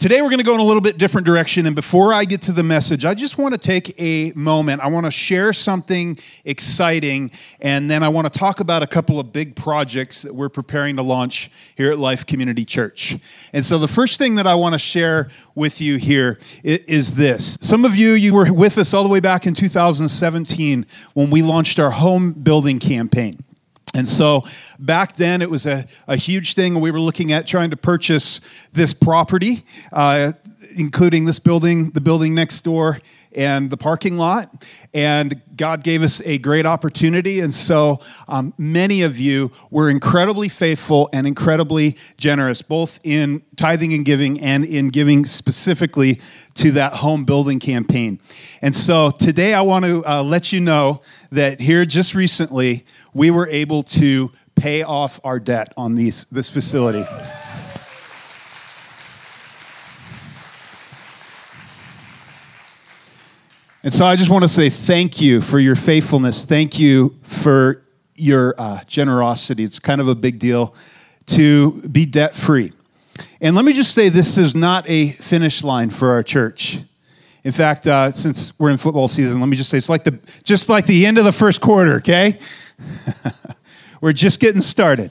[0.00, 1.66] Today, we're going to go in a little bit different direction.
[1.66, 4.80] And before I get to the message, I just want to take a moment.
[4.80, 7.30] I want to share something exciting.
[7.60, 10.96] And then I want to talk about a couple of big projects that we're preparing
[10.96, 13.18] to launch here at Life Community Church.
[13.52, 17.58] And so, the first thing that I want to share with you here is this.
[17.60, 21.42] Some of you, you were with us all the way back in 2017 when we
[21.42, 23.44] launched our home building campaign.
[23.94, 24.44] And so
[24.78, 26.78] back then, it was a, a huge thing.
[26.80, 28.40] We were looking at trying to purchase
[28.72, 30.32] this property, uh,
[30.76, 32.98] including this building, the building next door,
[33.32, 34.66] and the parking lot.
[34.92, 37.40] And God gave us a great opportunity.
[37.40, 43.92] And so um, many of you were incredibly faithful and incredibly generous, both in tithing
[43.92, 46.20] and giving and in giving specifically
[46.54, 48.20] to that home building campaign.
[48.62, 53.30] And so today I want to uh, let you know that here just recently, we
[53.30, 57.04] were able to pay off our debt on these, this facility.
[63.82, 66.44] And so I just want to say thank you for your faithfulness.
[66.44, 67.82] Thank you for
[68.14, 69.64] your uh, generosity.
[69.64, 70.74] It's kind of a big deal
[71.26, 72.72] to be debt free.
[73.40, 76.80] And let me just say this is not a finish line for our church.
[77.42, 80.18] In fact, uh, since we're in football season, let me just say it's like the
[80.44, 81.94] just like the end of the first quarter.
[81.94, 82.38] Okay,
[84.02, 85.10] we're just getting started,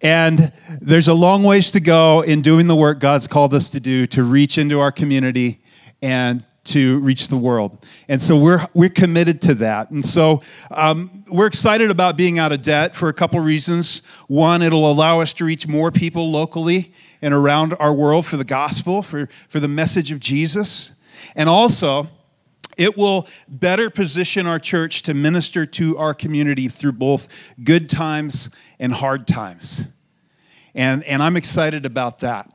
[0.00, 3.80] and there's a long ways to go in doing the work God's called us to
[3.80, 5.60] do to reach into our community
[6.00, 7.86] and to reach the world.
[8.08, 9.90] And so we're, we're committed to that.
[9.90, 14.02] And so um, we're excited about being out of debt for a couple reasons.
[14.26, 18.44] One, it'll allow us to reach more people locally and around our world for the
[18.44, 20.92] gospel, for, for the message of Jesus.
[21.36, 22.08] And also,
[22.76, 27.28] it will better position our church to minister to our community through both
[27.62, 28.48] good times
[28.78, 29.86] and hard times.
[30.74, 32.50] And, and I'm excited about that.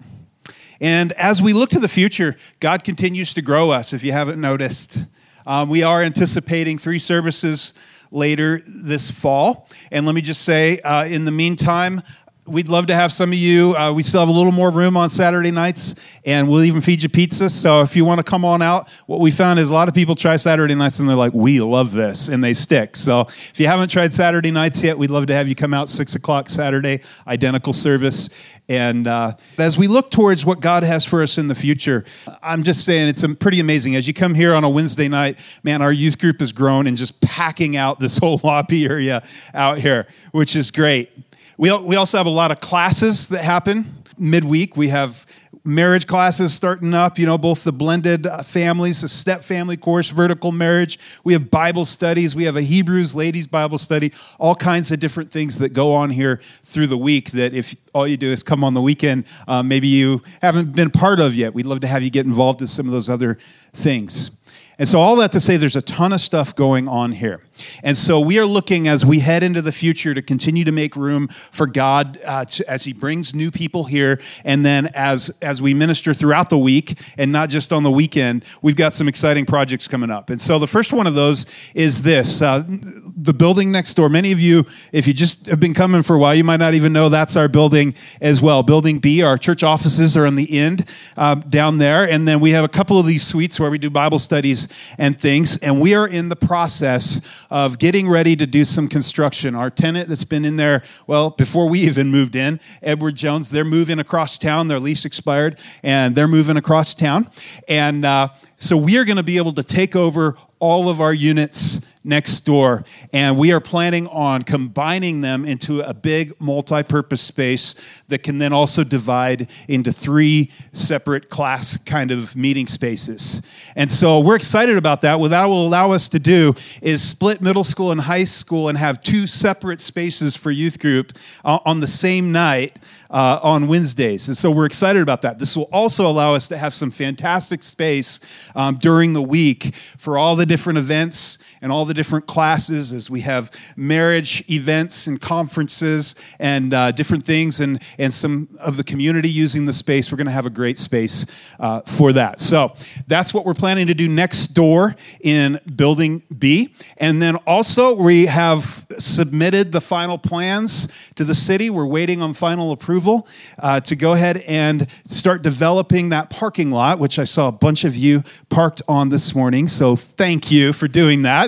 [0.82, 4.40] And as we look to the future, God continues to grow us, if you haven't
[4.40, 4.98] noticed.
[5.46, 7.74] Um, we are anticipating three services
[8.12, 9.70] later this fall.
[9.92, 12.02] And let me just say, uh, in the meantime,
[12.48, 13.76] we'd love to have some of you.
[13.76, 15.96] Uh, we still have a little more room on Saturday nights,
[16.26, 17.50] and we'll even feed you pizza.
[17.50, 19.96] So if you want to come on out, what we found is a lot of
[19.96, 22.96] people try Saturday nights and they're like, "We love this," and they stick.
[22.96, 25.90] So if you haven't tried Saturday nights yet, we'd love to have you come out
[25.90, 28.30] six o'clock Saturday, identical service.
[28.68, 32.04] And uh, as we look towards what God has for us in the future,
[32.42, 33.96] I'm just saying it's pretty amazing.
[33.96, 36.98] As you come here on a Wednesday night, man, our youth group has grown and
[36.98, 39.24] just packing out this whole lobby area
[39.54, 41.25] out here, which is great.
[41.58, 44.78] We, we also have a lot of classes that happen midweek.
[44.78, 45.26] We have
[45.66, 50.10] marriage classes starting up, you know, both the blended uh, families, the step family course,
[50.10, 51.00] vertical marriage.
[51.24, 52.36] We have Bible studies.
[52.36, 56.12] We have a Hebrews ladies Bible study, all kinds of different things that go on
[56.12, 59.64] here through the week that if all you do is come on the weekend, uh,
[59.64, 61.54] maybe you haven't been part of yet.
[61.54, 63.40] We'd love to have you get involved in some of those other
[63.74, 64.32] things.
[64.78, 67.42] And so, all that to say, there's a ton of stuff going on here.
[67.84, 70.96] And so, we are looking as we head into the future to continue to make
[70.96, 74.20] room for God uh, to, as He brings new people here.
[74.44, 78.44] And then, as, as we minister throughout the week and not just on the weekend,
[78.62, 80.30] we've got some exciting projects coming up.
[80.30, 84.10] And so, the first one of those is this uh, the building next door.
[84.10, 86.74] Many of you, if you just have been coming for a while, you might not
[86.74, 88.62] even know that's our building as well.
[88.62, 92.10] Building B, our church offices are on the end uh, down there.
[92.10, 94.65] And then we have a couple of these suites where we do Bible studies
[94.98, 95.58] and things.
[95.58, 99.56] And we are in the process of getting ready to do some construction.
[99.56, 103.64] Our tenant that's been in there, well, before we even moved in, Edward Jones, they're
[103.64, 104.68] moving across town.
[104.68, 107.30] Their lease expired, and they're moving across town.
[107.68, 111.14] And uh, so we are going to be able to take over all of our
[111.14, 112.84] units next door.
[113.12, 117.76] And we are planning on combining them into a big multi purpose space
[118.08, 123.42] that can then also divide into three separate class kind of meeting spaces.
[123.76, 125.20] And so we're excited about that.
[125.20, 128.78] What that will allow us to do is split middle school and high school and
[128.78, 132.78] have two separate spaces for youth group uh, on the same night
[133.16, 134.28] uh, on Wednesdays.
[134.28, 135.40] And so we're excited about that.
[135.40, 138.20] This will also allow us to have some fantastic space
[138.56, 143.10] um, during the week for all the different events and all the different classes as
[143.10, 148.84] we have marriage events and conferences and uh, different things and, and some of the
[148.84, 150.12] community using the space.
[150.12, 151.26] We're going to have a great space
[151.60, 152.40] uh, for that.
[152.40, 152.74] So
[153.08, 156.74] that's what we're planning to do next door in Building B.
[156.98, 161.70] And then also, we have submitted the final plans to the city.
[161.70, 163.28] We're waiting on final approval
[163.60, 167.84] uh, to go ahead and start developing that parking lot, which I saw a bunch
[167.84, 169.68] of you parked on this morning.
[169.68, 171.45] So thank you for doing that.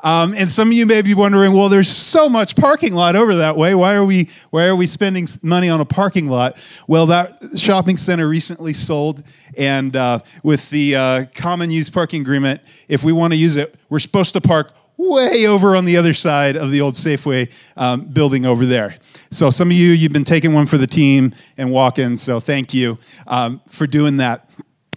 [0.00, 3.36] Um, and some of you may be wondering, well, there's so much parking lot over
[3.36, 3.74] that way.
[3.74, 6.56] Why are we why are we spending money on a parking lot?
[6.86, 9.22] Well, that shopping center recently sold,
[9.56, 13.74] and uh, with the uh, common use parking agreement, if we want to use it,
[13.88, 18.02] we're supposed to park way over on the other side of the old Safeway um,
[18.02, 18.96] building over there.
[19.30, 22.16] So some of you, you've been taking one for the team and walking.
[22.16, 24.50] So thank you um, for doing that.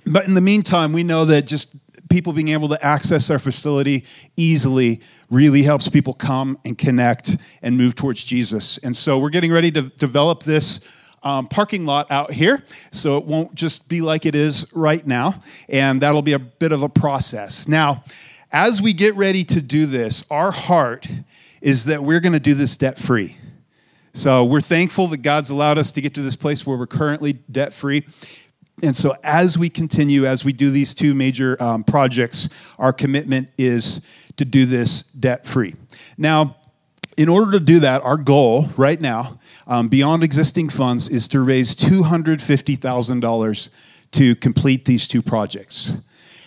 [0.06, 1.76] But in the meantime, we know that just
[2.12, 4.06] people being able to access our facility
[4.36, 8.78] easily really helps people come and connect and move towards Jesus.
[8.80, 10.82] And so we're getting ready to develop this
[11.24, 15.36] um, parking lot out here, so it won't just be like it is right now,
[15.70, 17.68] and that'll be a bit of a process.
[17.68, 18.04] Now,
[18.52, 21.08] as we get ready to do this, our heart
[21.62, 23.38] is that we're going to do this debt free.
[24.14, 27.34] So we're thankful that God's allowed us to get to this place where we're currently
[27.50, 28.06] debt free.
[28.84, 32.50] And so, as we continue, as we do these two major um, projects,
[32.80, 34.02] our commitment is
[34.38, 35.76] to do this debt free.
[36.18, 36.58] Now,
[37.18, 39.38] in order to do that, our goal right now,
[39.68, 43.70] um, beyond existing funds, is to raise $250,000
[44.12, 45.98] to complete these two projects.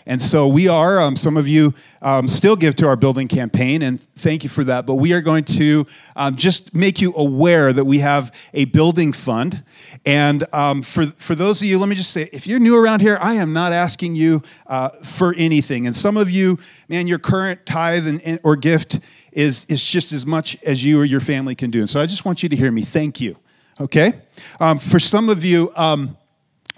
[0.07, 1.73] And so we are, um, some of you
[2.03, 4.85] um, still give to our building campaign, and thank you for that.
[4.87, 9.13] But we are going to um, just make you aware that we have a building
[9.13, 9.65] fund.
[10.05, 13.01] And um, for, for those of you, let me just say if you're new around
[13.01, 15.87] here, I am not asking you uh, for anything.
[15.87, 16.59] And some of you,
[16.89, 19.01] man, your current tithe and, or gift
[19.33, 21.81] is, is just as much as you or your family can do.
[21.81, 22.83] And so I just want you to hear me.
[22.83, 23.37] Thank you.
[23.81, 24.13] Okay?
[24.61, 26.17] Um, for some of you, um,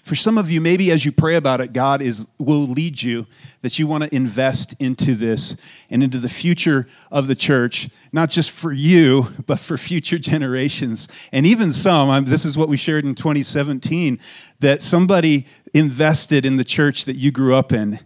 [0.07, 3.27] for some of you, maybe as you pray about it, God is, will lead you
[3.63, 5.57] that you want to invest into this
[5.91, 11.09] and into the future of the church, not just for you, but for future generations.
[11.33, 14.21] And even some, I'm, this is what we shared in 2017,
[14.61, 15.45] that somebody
[15.75, 17.99] invested in the church that you grew up in.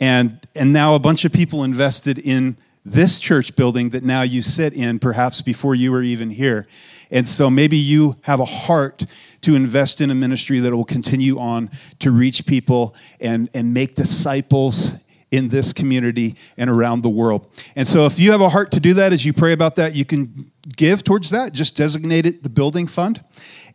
[0.00, 2.56] And, and now a bunch of people invested in
[2.86, 6.66] this church building that now you sit in, perhaps before you were even here.
[7.10, 9.04] And so maybe you have a heart
[9.44, 13.94] to invest in a ministry that will continue on to reach people and, and make
[13.94, 14.96] disciples
[15.30, 17.46] in this community and around the world.
[17.76, 19.94] And so if you have a heart to do that as you pray about that,
[19.94, 21.52] you can give towards that.
[21.52, 23.22] Just designate it the building fund.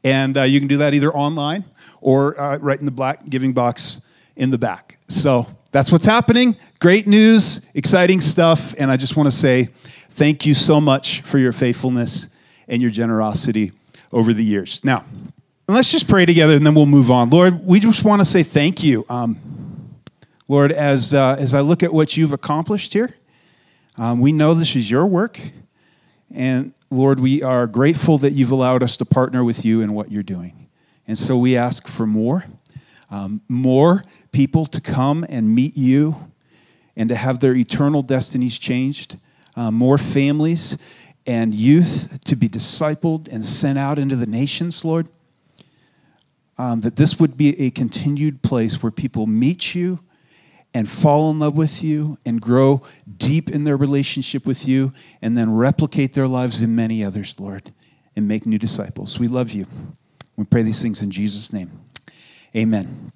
[0.04, 1.66] And uh, you can do that either online
[2.02, 4.02] or uh, right in the black giving box
[4.36, 4.98] in the back.
[5.10, 6.56] So that's what's happening.
[6.80, 8.74] Great news, exciting stuff.
[8.80, 9.68] And I just want to say
[10.12, 12.30] thank you so much for your faithfulness
[12.68, 13.74] and your generosity
[14.12, 14.84] over the years.
[14.86, 15.04] Now,
[15.76, 17.30] let's just pray together and then we'll move on.
[17.30, 19.06] Lord, we just want to say thank you.
[19.08, 19.40] Um,
[20.48, 23.16] Lord, as, uh, as I look at what you've accomplished here,
[23.96, 25.40] um, we know this is your work.
[26.34, 30.12] And Lord, we are grateful that you've allowed us to partner with you in what
[30.12, 30.68] you're doing.
[31.08, 32.46] And so we ask for more,
[33.12, 36.32] um, more people to come and meet you
[36.96, 39.18] and to have their eternal destinies changed,
[39.56, 40.78] uh, more families
[41.28, 45.08] and youth to be discipled and sent out into the nations, Lord.
[46.60, 50.02] Um, that this would be a continued place where people meet you
[50.74, 52.82] and fall in love with you and grow
[53.18, 54.92] deep in their relationship with you
[55.22, 57.72] and then replicate their lives in many others, Lord,
[58.14, 59.18] and make new disciples.
[59.18, 59.68] We love you.
[60.36, 61.72] We pray these things in Jesus' name.
[62.54, 63.14] Amen.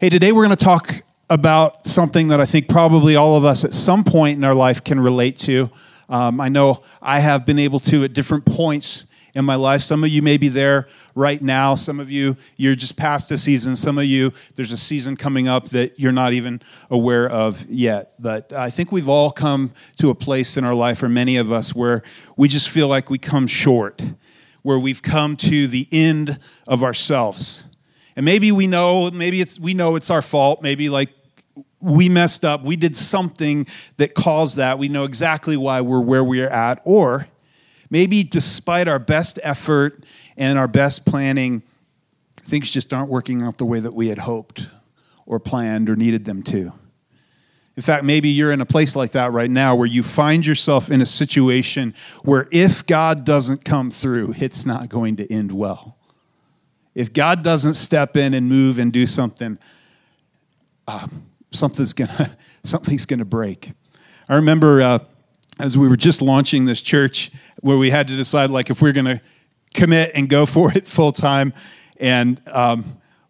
[0.00, 0.92] Hey, today we're going to talk
[1.30, 4.82] about something that I think probably all of us at some point in our life
[4.82, 5.70] can relate to.
[6.08, 9.82] Um, I know I have been able to at different points in my life.
[9.82, 11.74] Some of you may be there right now.
[11.74, 13.76] Some of you, you're just past a season.
[13.76, 18.14] Some of you, there's a season coming up that you're not even aware of yet.
[18.18, 21.50] But I think we've all come to a place in our life, or many of
[21.50, 22.02] us, where
[22.36, 24.02] we just feel like we come short,
[24.62, 27.66] where we've come to the end of ourselves.
[28.16, 30.62] And maybe we know, maybe it's we know it's our fault.
[30.62, 31.10] Maybe like
[31.80, 34.78] we messed up, we did something that caused that.
[34.78, 36.80] We know exactly why we're where we're at.
[36.84, 37.26] Or
[37.94, 40.04] maybe despite our best effort
[40.36, 41.62] and our best planning,
[42.34, 44.68] things just aren't working out the way that we had hoped
[45.26, 46.72] or planned or needed them to.
[47.76, 50.90] In fact, maybe you're in a place like that right now where you find yourself
[50.90, 55.96] in a situation where if God doesn't come through, it's not going to end well.
[56.96, 59.56] If God doesn't step in and move and do something,
[60.88, 61.06] uh,
[61.52, 63.70] something's gonna something's gonna break.
[64.28, 64.98] I remember uh,
[65.58, 67.30] as we were just launching this church,
[67.60, 69.20] where we had to decide like if we're gonna
[69.72, 71.52] commit and go for it full time,
[71.98, 72.84] and um,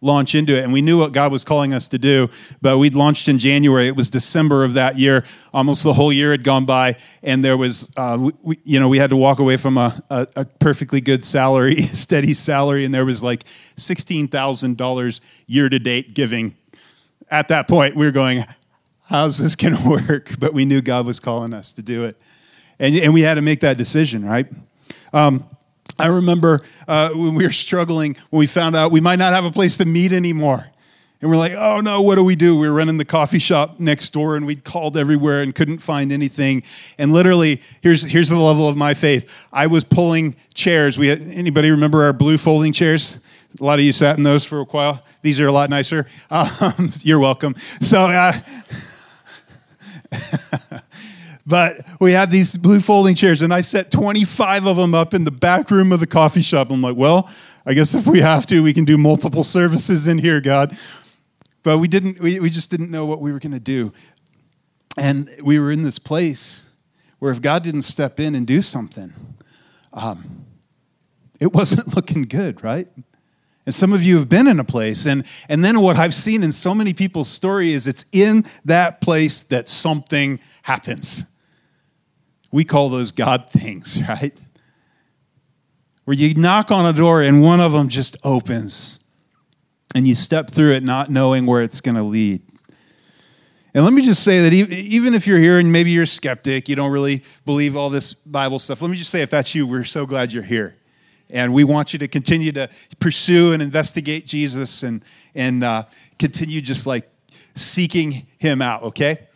[0.04, 0.62] launch into it.
[0.62, 2.28] And we knew what God was calling us to do,
[2.60, 3.88] but we'd launched in January.
[3.88, 5.24] It was December of that year.
[5.54, 8.98] Almost the whole year had gone by, and there was, uh, we, you know, we
[8.98, 13.06] had to walk away from a, a, a perfectly good salary, steady salary, and there
[13.06, 13.44] was like
[13.76, 16.54] $16,000 year to date giving.
[17.30, 18.44] At that point, we were going,
[19.04, 20.38] how's this going to work?
[20.38, 22.20] But we knew God was calling us to do it.
[22.78, 24.46] And, and we had to make that decision, right?
[25.12, 25.44] Um,
[25.98, 29.44] I remember uh, when we were struggling, when we found out we might not have
[29.44, 30.66] a place to meet anymore.
[31.20, 32.58] And we're like, oh no, what do we do?
[32.58, 36.12] We were running the coffee shop next door and we'd called everywhere and couldn't find
[36.12, 36.64] anything.
[36.98, 39.30] And literally, here's, here's the level of my faith.
[39.52, 40.98] I was pulling chairs.
[40.98, 43.20] We had, anybody remember our blue folding chairs?
[43.58, 45.02] A lot of you sat in those for a while.
[45.22, 46.06] These are a lot nicer.
[46.30, 47.54] Um, you're welcome.
[47.54, 48.32] So, uh,
[51.46, 55.24] But we had these blue folding chairs, and I set 25 of them up in
[55.24, 56.70] the back room of the coffee shop.
[56.70, 57.28] I'm like, well,
[57.66, 60.76] I guess if we have to, we can do multiple services in here, God.
[61.62, 63.92] But we didn't, we, we just didn't know what we were going to do.
[64.96, 66.66] And we were in this place
[67.18, 69.12] where if God didn't step in and do something,
[69.92, 70.46] um,
[71.40, 72.88] it wasn't looking good, right?
[73.66, 76.42] And some of you have been in a place, and, and then what I've seen
[76.42, 81.24] in so many people's story is it's in that place that something happens.
[82.52, 84.36] We call those God things, right?
[86.04, 89.00] Where you knock on a door and one of them just opens
[89.94, 92.42] and you step through it not knowing where it's going to lead.
[93.72, 96.68] And let me just say that even if you're here and maybe you're a skeptic,
[96.68, 99.66] you don't really believe all this Bible stuff, let me just say if that's you,
[99.66, 100.76] we're so glad you're here.
[101.30, 102.68] And we want you to continue to
[103.00, 105.04] pursue and investigate Jesus and,
[105.34, 105.84] and uh,
[106.18, 107.08] continue just like
[107.54, 109.26] seeking him out, okay?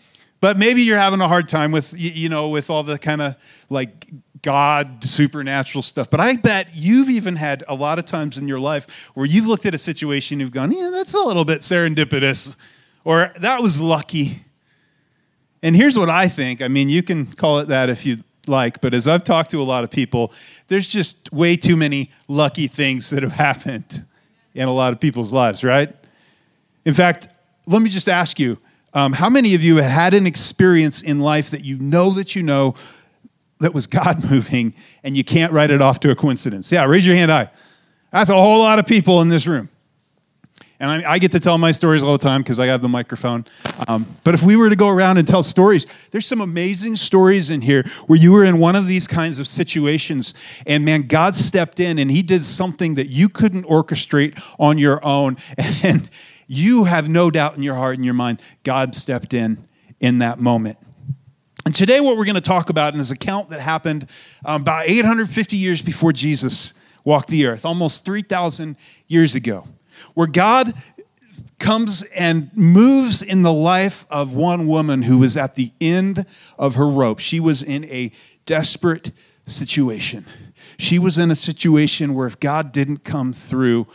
[0.41, 3.37] But maybe you're having a hard time with, you know, with all the kind of
[3.71, 4.07] like
[4.43, 6.09] God supernatural stuff.
[6.11, 9.47] But I bet you've even had a lot of times in your life where you've
[9.47, 12.55] looked at a situation, and you've gone, yeah, that's a little bit serendipitous,
[13.05, 14.43] or that was lucky.
[15.61, 16.63] And here's what I think.
[16.63, 19.61] I mean, you can call it that if you like, but as I've talked to
[19.61, 20.33] a lot of people,
[20.69, 24.05] there's just way too many lucky things that have happened
[24.55, 25.95] in a lot of people's lives, right?
[26.85, 27.29] In fact,
[27.67, 28.59] let me just ask you
[28.95, 32.35] um, how many of you have had an experience in life that you know that
[32.35, 32.75] you know
[33.59, 36.71] that was God moving and you can't write it off to a coincidence?
[36.73, 37.51] Yeah, raise your hand high.
[38.11, 39.69] That's a whole lot of people in this room.
[40.81, 42.89] And I, I get to tell my stories all the time because I have the
[42.89, 43.45] microphone.
[43.89, 47.51] Um, but if we were to go around and tell stories, there's some amazing stories
[47.51, 50.35] in here where you were in one of these kinds of situations,
[50.67, 55.05] and man, God stepped in and He did something that you couldn't orchestrate on your
[55.05, 55.37] own.
[55.85, 56.09] And
[56.49, 59.69] you have no doubt in your heart and your mind, God stepped in
[60.01, 60.79] in that moment.
[61.67, 64.09] And today, what we're going to talk about is an account that happened
[64.45, 66.73] um, about 850 years before Jesus
[67.05, 69.65] walked the earth, almost 3,000 years ago,
[70.15, 70.73] where God
[71.59, 76.25] comes and moves in the life of one woman who was at the end
[76.59, 77.19] of her rope.
[77.19, 78.13] She was in a
[78.47, 79.13] desperate
[79.45, 80.25] situation.
[80.79, 83.89] She was in a situation where if God didn't come through,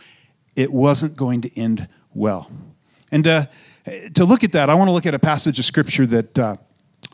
[0.56, 2.50] it wasn't going to end well.
[3.10, 3.46] And uh,
[4.14, 6.56] to look at that, I want to look at a passage of scripture that uh,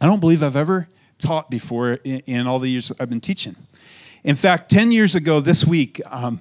[0.01, 3.57] I don't believe I've ever taught before in, in, all the years I've been teaching.
[4.25, 6.41] In fact, 10 years ago this week, um,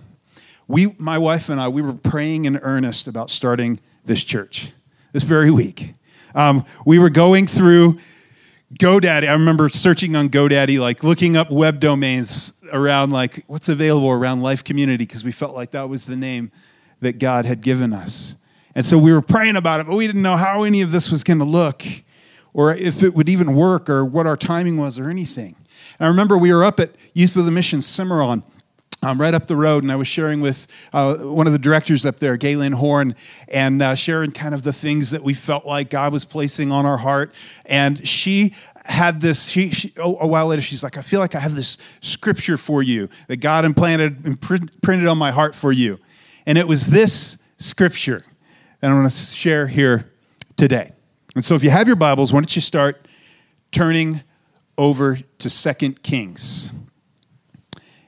[0.70, 4.72] we, my wife and I, we were praying in earnest about starting this church
[5.12, 5.96] this very week.
[6.36, 7.98] Um, we were going through
[8.76, 9.28] GoDaddy.
[9.28, 14.44] I remember searching on GoDaddy, like looking up web domains around like what's available around
[14.44, 16.52] Life Community because we felt like that was the name
[17.00, 18.36] that God had given us.
[18.76, 21.10] And so we were praying about it, but we didn't know how any of this
[21.10, 21.84] was going to look
[22.54, 25.56] or if it would even work or what our timing was or anything.
[25.98, 28.44] And I remember we were up at Youth with a Mission Cimarron.
[29.02, 32.06] Um, right up the road, and I was sharing with uh, one of the directors
[32.06, 33.16] up there, Galen Horn,
[33.48, 36.86] and uh, sharing kind of the things that we felt like God was placing on
[36.86, 37.34] our heart.
[37.66, 38.54] And she
[38.84, 41.56] had this, she, she, oh, a while later, she's like, I feel like I have
[41.56, 45.98] this scripture for you that God implanted and printed on my heart for you.
[46.46, 48.26] And it was this scripture
[48.82, 50.12] that I want to share here
[50.58, 50.92] today.
[51.36, 53.06] And so if you have your Bibles, why don't you start
[53.72, 54.24] turning
[54.78, 56.74] over to Second Kings.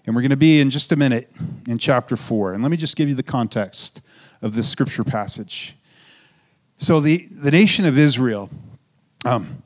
[0.05, 1.31] And we're going to be in just a minute
[1.67, 2.53] in chapter 4.
[2.53, 4.01] And let me just give you the context
[4.41, 5.75] of this scripture passage.
[6.77, 8.49] So, the, the nation of Israel,
[9.25, 9.61] um,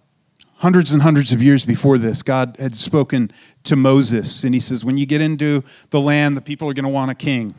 [0.55, 3.31] hundreds and hundreds of years before this, God had spoken
[3.63, 4.43] to Moses.
[4.43, 7.11] And he says, When you get into the land, the people are going to want
[7.11, 7.55] a king.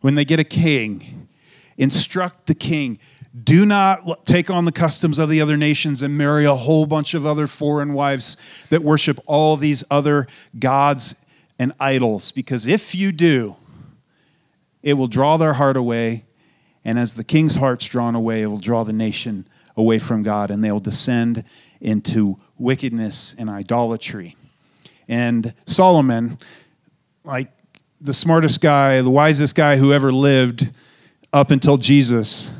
[0.00, 1.28] When they get a king,
[1.76, 2.98] instruct the king
[3.44, 7.14] do not take on the customs of the other nations and marry a whole bunch
[7.14, 8.36] of other foreign wives
[8.70, 10.26] that worship all these other
[10.58, 11.14] gods
[11.58, 12.32] and idols.
[12.32, 13.56] Because if you do,
[14.82, 16.24] it will draw their heart away
[16.84, 19.46] And as the king's heart's drawn away, it will draw the nation
[19.76, 21.44] away from God, and they will descend
[21.82, 24.36] into wickedness and idolatry.
[25.06, 26.38] And Solomon,
[27.24, 27.50] like
[28.00, 30.72] the smartest guy, the wisest guy who ever lived
[31.30, 32.56] up until Jesus,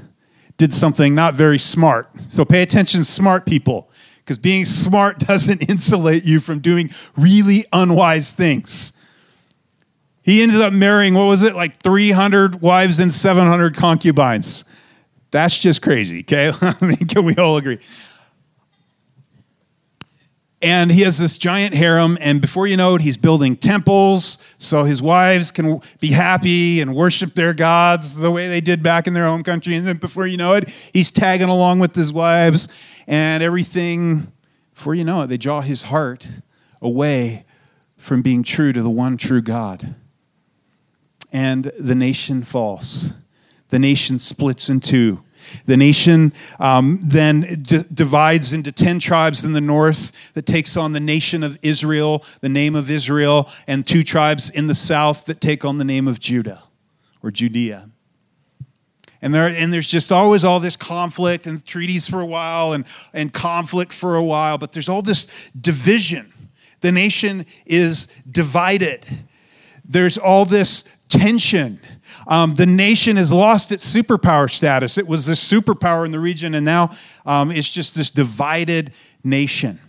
[0.58, 2.14] did something not very smart.
[2.20, 3.90] So pay attention, smart people,
[4.28, 8.92] because being smart doesn't insulate you from doing really unwise things.
[10.22, 14.64] He ended up marrying, what was it, like 300 wives and 700 concubines.
[15.30, 16.52] That's just crazy, okay?
[16.60, 17.78] I mean, can we all agree?
[20.60, 24.84] And he has this giant harem, and before you know it, he's building temples so
[24.84, 29.14] his wives can be happy and worship their gods the way they did back in
[29.14, 29.76] their home country.
[29.76, 32.68] And then before you know it, he's tagging along with his wives,
[33.08, 34.32] and everything,
[34.74, 36.28] before you know it, they draw his heart
[36.80, 37.44] away
[37.96, 39.96] from being true to the one true God.
[41.32, 43.14] And the nation falls.
[43.70, 45.24] The nation splits in two
[45.66, 50.92] the nation um, then d- divides into 10 tribes in the north that takes on
[50.92, 55.40] the nation of Israel, the name of Israel, and two tribes in the south that
[55.40, 56.62] take on the name of Judah
[57.22, 57.88] or Judea.
[59.20, 62.84] And, there, and there's just always all this conflict and treaties for a while and,
[63.12, 65.26] and conflict for a while, but there's all this
[65.60, 66.32] division.
[66.80, 69.04] The nation is divided.
[69.84, 71.80] There's all this tension.
[72.28, 74.98] Um, the nation has lost its superpower status.
[74.98, 76.90] It was this superpower in the region, and now
[77.26, 78.92] um, it's just this divided
[79.24, 79.80] nation.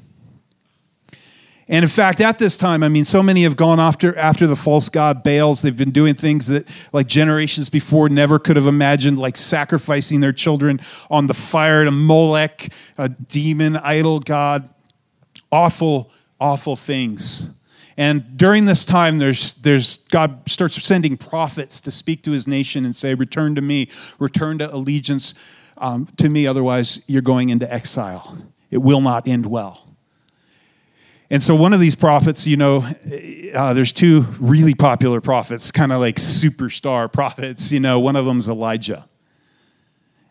[1.72, 4.56] And in fact, at this time, I mean, so many have gone after, after the
[4.56, 5.62] false god Baals.
[5.62, 10.34] They've been doing things that, like generations before, never could have imagined, like sacrificing their
[10.34, 10.80] children
[11.12, 14.68] on the fire to Molech, a demon idol god.
[15.52, 17.52] Awful, awful things.
[17.98, 22.84] And during this time, there's, there's, God starts sending prophets to speak to his nation
[22.84, 25.36] and say, Return to me, return to allegiance
[25.80, 28.38] um, to me, otherwise, you're going into exile.
[28.70, 29.89] It will not end well.
[31.32, 32.88] And so, one of these prophets, you know,
[33.54, 37.72] uh, there's two really popular prophets, kind of like superstar prophets.
[37.72, 39.08] You know, one of them's Elijah.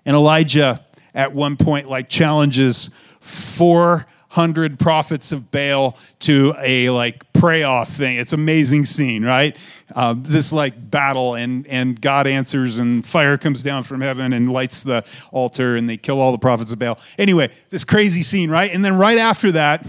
[0.05, 2.91] And Elijah, at one point, like challenges
[3.21, 8.17] four hundred prophets of Baal to a like pray off thing.
[8.17, 9.57] It's amazing scene, right?
[9.95, 14.53] Uh, this like battle, and and God answers, and fire comes down from heaven and
[14.53, 16.99] lights the altar, and they kill all the prophets of Baal.
[17.19, 18.73] Anyway, this crazy scene, right?
[18.73, 19.87] And then right after that.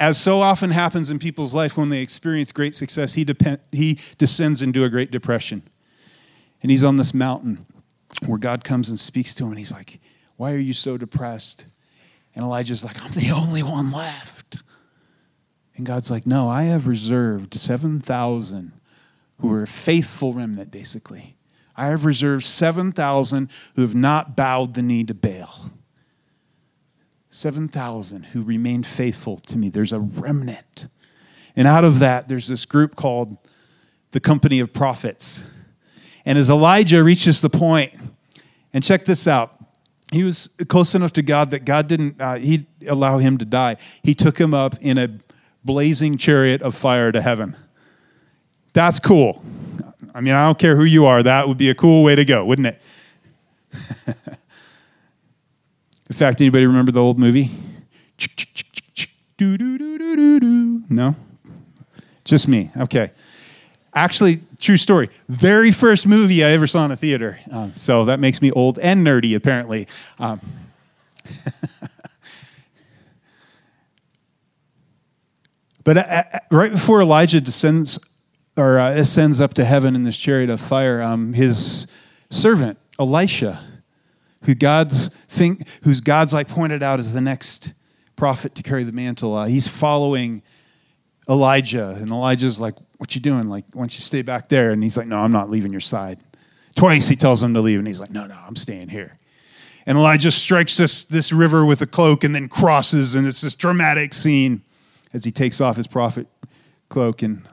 [0.00, 3.98] As so often happens in people's life when they experience great success, he, depend, he
[4.16, 5.62] descends into a great depression.
[6.62, 7.66] And he's on this mountain
[8.24, 10.00] where God comes and speaks to him, and he's like,
[10.36, 11.66] Why are you so depressed?
[12.34, 14.62] And Elijah's like, I'm the only one left.
[15.76, 18.72] And God's like, No, I have reserved 7,000
[19.38, 21.36] who are a faithful remnant, basically.
[21.76, 25.70] I have reserved 7,000 who have not bowed the knee to Baal.
[27.30, 29.68] 7,000 who remained faithful to me.
[29.70, 30.88] There's a remnant.
[31.56, 33.36] And out of that, there's this group called
[34.10, 35.42] the Company of Prophets.
[36.26, 37.94] And as Elijah reaches the point,
[38.72, 39.60] and check this out
[40.10, 43.76] he was close enough to God that God didn't uh, he allow him to die.
[44.02, 45.08] He took him up in a
[45.64, 47.56] blazing chariot of fire to heaven.
[48.72, 49.42] That's cool.
[50.14, 51.22] I mean, I don't care who you are.
[51.22, 52.82] That would be a cool way to go, wouldn't it?
[56.10, 57.50] in fact, anybody remember the old movie?
[60.90, 61.14] No?
[62.24, 62.72] Just me.
[62.76, 63.12] Okay.
[63.94, 65.08] Actually, true story.
[65.28, 67.38] Very first movie I ever saw in a theater.
[67.52, 69.86] Um, so that makes me old and nerdy, apparently.
[70.18, 70.40] Um,
[75.84, 78.00] but uh, uh, right before Elijah descends
[78.56, 81.86] or uh, ascends up to heaven in this chariot of fire, um, his
[82.30, 83.60] servant Elisha,
[84.42, 87.72] who God's think, who's God's like pointed out as the next
[88.16, 90.42] prophet to carry the mantle, uh, he's following
[91.28, 93.48] Elijah, and Elijah's like, "What you doing?
[93.48, 95.80] Like, why don't you stay back there?" And he's like, "No, I'm not leaving your
[95.80, 96.18] side."
[96.74, 99.18] Twice he tells him to leave, and he's like, "No, no, I'm staying here."
[99.86, 103.54] And Elijah strikes this, this river with a cloak and then crosses, and it's this
[103.54, 104.62] dramatic scene
[105.12, 106.26] as he takes off his prophet
[106.88, 107.22] cloak.
[107.22, 107.46] And,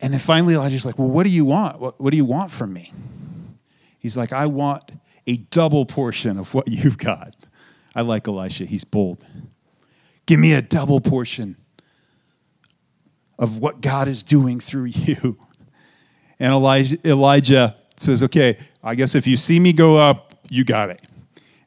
[0.00, 1.80] and then finally, Elijah's like, Well, what do you want?
[1.80, 2.92] What, what do you want from me?
[3.98, 4.92] He's like, I want
[5.28, 7.36] a double portion of what you've got.
[7.94, 9.24] I like Elisha, he's bold.
[10.26, 11.56] Give me a double portion
[13.38, 15.38] of what God is doing through you.
[16.40, 20.90] And Elijah, Elijah says, Okay, I guess if you see me go up, you got
[20.90, 21.04] it.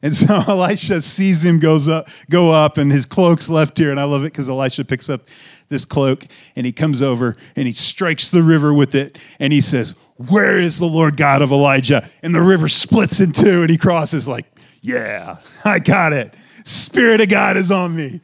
[0.02, 3.92] And so Elisha sees him goes up, go up, and his cloak's left here.
[3.92, 5.28] And I love it because Elisha picks up
[5.68, 9.60] this cloak and he comes over and he strikes the river with it and he
[9.60, 9.94] says,
[10.28, 12.06] Where is the Lord God of Elijah?
[12.22, 14.46] And the river splits in two, and he crosses, like,
[14.80, 16.34] Yeah, I got it.
[16.64, 18.20] Spirit of God is on me.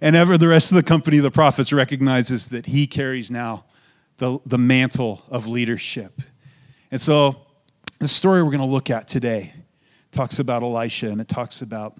[0.00, 3.64] And ever the rest of the company of the prophets recognizes that he carries now
[4.16, 6.20] the, the mantle of leadership.
[6.90, 7.46] And so
[7.98, 9.52] the story we're going to look at today
[10.10, 11.98] talks about Elisha and it talks about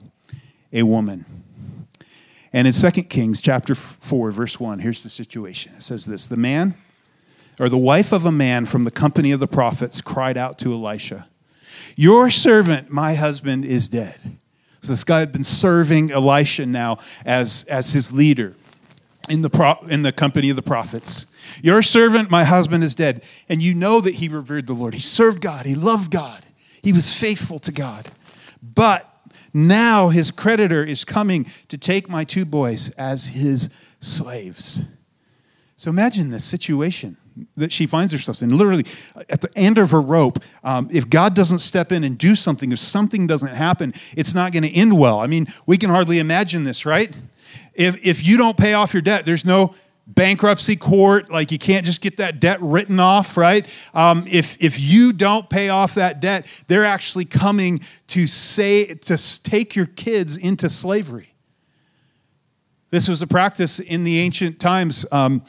[0.73, 1.25] a woman.
[2.53, 5.75] And in 2 Kings chapter 4, verse 1, here's the situation.
[5.77, 6.75] It says this The man,
[7.61, 10.73] or the wife of a man from the company of the prophets, cried out to
[10.73, 11.29] Elisha,
[11.95, 14.19] Your servant, my husband, is dead.
[14.81, 16.97] So this guy had been serving Elisha now
[17.27, 18.55] as, as his leader
[19.29, 21.27] in the, pro, in the company of the prophets.
[21.63, 23.23] Your servant, my husband, is dead.
[23.47, 24.95] And you know that he revered the Lord.
[24.95, 26.43] He served God, he loved God,
[26.83, 28.09] he was faithful to God.
[28.63, 29.07] But
[29.53, 33.69] now his creditor is coming to take my two boys as his
[34.01, 34.83] slaves.
[35.77, 37.19] So imagine this situation
[37.57, 38.57] that she finds herself in.
[38.57, 38.85] Literally,
[39.29, 42.73] at the end of her rope, um, if God doesn't step in and do something,
[42.73, 45.21] if something doesn't happen, it's not going to end well.
[45.21, 47.17] I mean, we can hardly imagine this, right?
[47.75, 49.75] If, if you don't pay off your debt, there's no
[50.07, 53.65] bankruptcy court like you can't just get that debt written off right
[53.95, 59.17] um, if, if you don't pay off that debt they're actually coming to say to
[59.43, 61.33] take your kids into slavery
[62.91, 65.45] this was a practice in the ancient times um,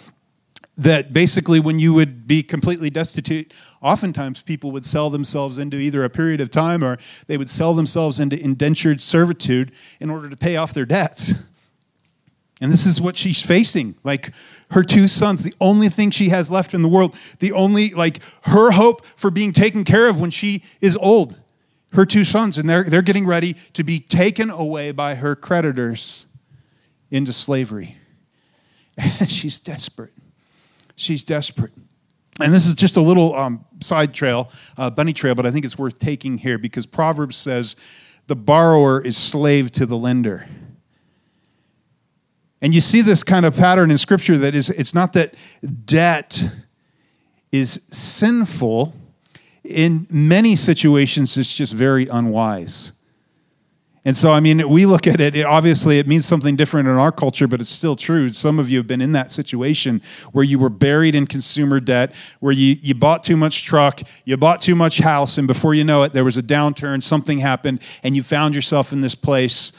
[0.81, 6.03] that basically when you would be completely destitute oftentimes people would sell themselves into either
[6.03, 10.35] a period of time or they would sell themselves into indentured servitude in order to
[10.35, 11.35] pay off their debts
[12.61, 13.95] and this is what she's facing.
[14.03, 14.31] Like
[14.69, 18.19] her two sons, the only thing she has left in the world, the only, like
[18.43, 21.39] her hope for being taken care of when she is old.
[21.93, 26.27] Her two sons, and they're, they're getting ready to be taken away by her creditors
[27.09, 27.97] into slavery.
[28.95, 30.13] And she's desperate.
[31.01, 31.71] She's desperate.
[32.39, 35.65] And this is just a little um, side trail, uh, bunny trail, but I think
[35.65, 37.75] it's worth taking here because Proverbs says
[38.27, 40.47] the borrower is slave to the lender.
[42.61, 45.33] And you see this kind of pattern in Scripture that is, it's not that
[45.85, 46.43] debt
[47.51, 48.93] is sinful.
[49.63, 52.93] In many situations, it's just very unwise.
[54.03, 56.95] And so, I mean, we look at it, it, obviously, it means something different in
[56.95, 58.29] our culture, but it's still true.
[58.29, 62.15] Some of you have been in that situation where you were buried in consumer debt,
[62.39, 65.83] where you, you bought too much truck, you bought too much house, and before you
[65.83, 69.71] know it, there was a downturn, something happened, and you found yourself in this place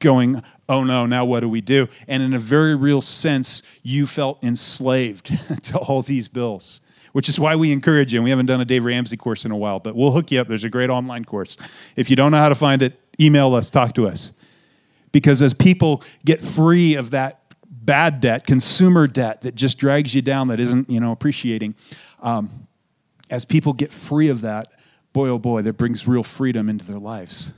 [0.00, 1.86] going, oh no, now what do we do?
[2.08, 5.26] And in a very real sense, you felt enslaved
[5.66, 6.80] to all these bills,
[7.12, 8.18] which is why we encourage you.
[8.18, 10.40] And we haven't done a Dave Ramsey course in a while, but we'll hook you
[10.40, 10.48] up.
[10.48, 11.56] There's a great online course.
[11.94, 14.32] If you don't know how to find it, email us, talk to us.
[15.12, 20.22] Because as people get free of that bad debt, consumer debt that just drags you
[20.22, 21.74] down, that isn't, you know, appreciating,
[22.20, 22.66] um,
[23.30, 24.74] as people get free of that,
[25.12, 27.52] boy, oh boy, that brings real freedom into their lives.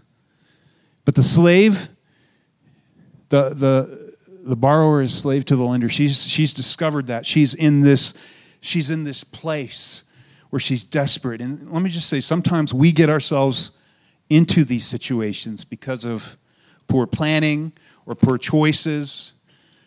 [1.05, 1.89] But the slave,
[3.29, 4.15] the, the,
[4.47, 5.89] the borrower is slave to the lender.
[5.89, 7.27] She's, she's discovered that.
[7.27, 8.15] She's in, this,
[8.61, 10.03] she's in this place
[10.51, 11.41] where she's desperate.
[11.41, 13.73] And let me just say, sometimes we get ourselves
[14.35, 16.37] into these situations because of
[16.89, 17.73] poor planning
[18.07, 19.35] or poor choices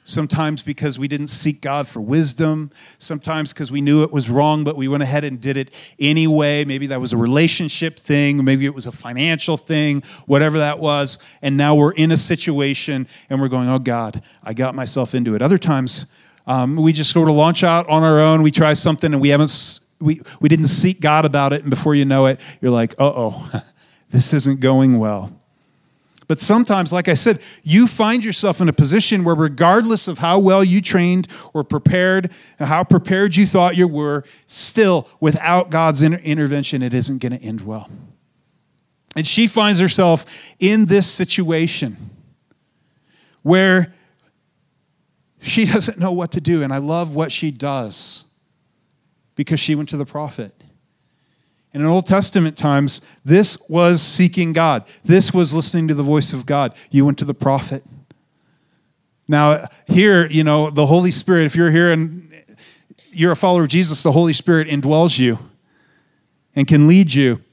[0.08, 4.64] sometimes because we didn't seek God for wisdom, sometimes because we knew it was wrong,
[4.64, 6.64] but we went ahead and did it anyway.
[6.64, 11.18] Maybe that was a relationship thing, maybe it was a financial thing, whatever that was.
[11.42, 15.36] And now we're in a situation and we're going, oh God, I got myself into
[15.36, 15.42] it.
[15.42, 16.08] Other times,
[16.48, 19.30] um, we just sort of launch out on our own, we try something and we
[19.30, 19.82] haven't.
[20.00, 23.12] We, we didn't seek God about it, and before you know it, you're like, uh
[23.16, 23.64] oh,
[24.10, 25.32] this isn't going well.
[26.28, 30.40] But sometimes, like I said, you find yourself in a position where, regardless of how
[30.40, 36.20] well you trained or prepared, how prepared you thought you were, still, without God's inter-
[36.20, 37.90] intervention, it isn't going to end well.
[39.16, 40.26] And she finds herself
[40.60, 41.96] in this situation
[43.42, 43.94] where
[45.40, 46.62] she doesn't know what to do.
[46.62, 48.26] And I love what she does
[49.36, 50.54] because she went to the prophet.
[51.78, 54.84] And in Old Testament times, this was seeking God.
[55.06, 56.74] This was listening to the voice of God.
[56.90, 57.84] You went to the prophet.
[59.28, 62.34] Now, here, you know, the Holy Spirit, if you're here and
[63.12, 65.38] you're a follower of Jesus, the Holy Spirit indwells you
[66.56, 67.44] and can lead you.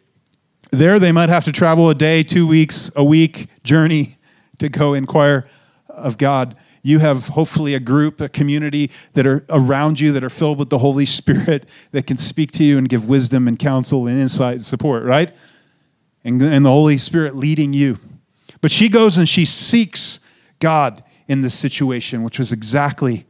[0.71, 4.17] There, they might have to travel a day, two weeks, a week journey
[4.59, 5.47] to go inquire
[5.91, 10.31] of God you have hopefully a group, a community that are around you that are
[10.31, 14.07] filled with the Holy Spirit that can speak to you and give wisdom and counsel
[14.07, 15.35] and insight and support, right?
[16.23, 17.99] And, and the Holy Spirit leading you.
[18.61, 20.21] But she goes and she seeks
[20.61, 23.27] God in this situation, which was exactly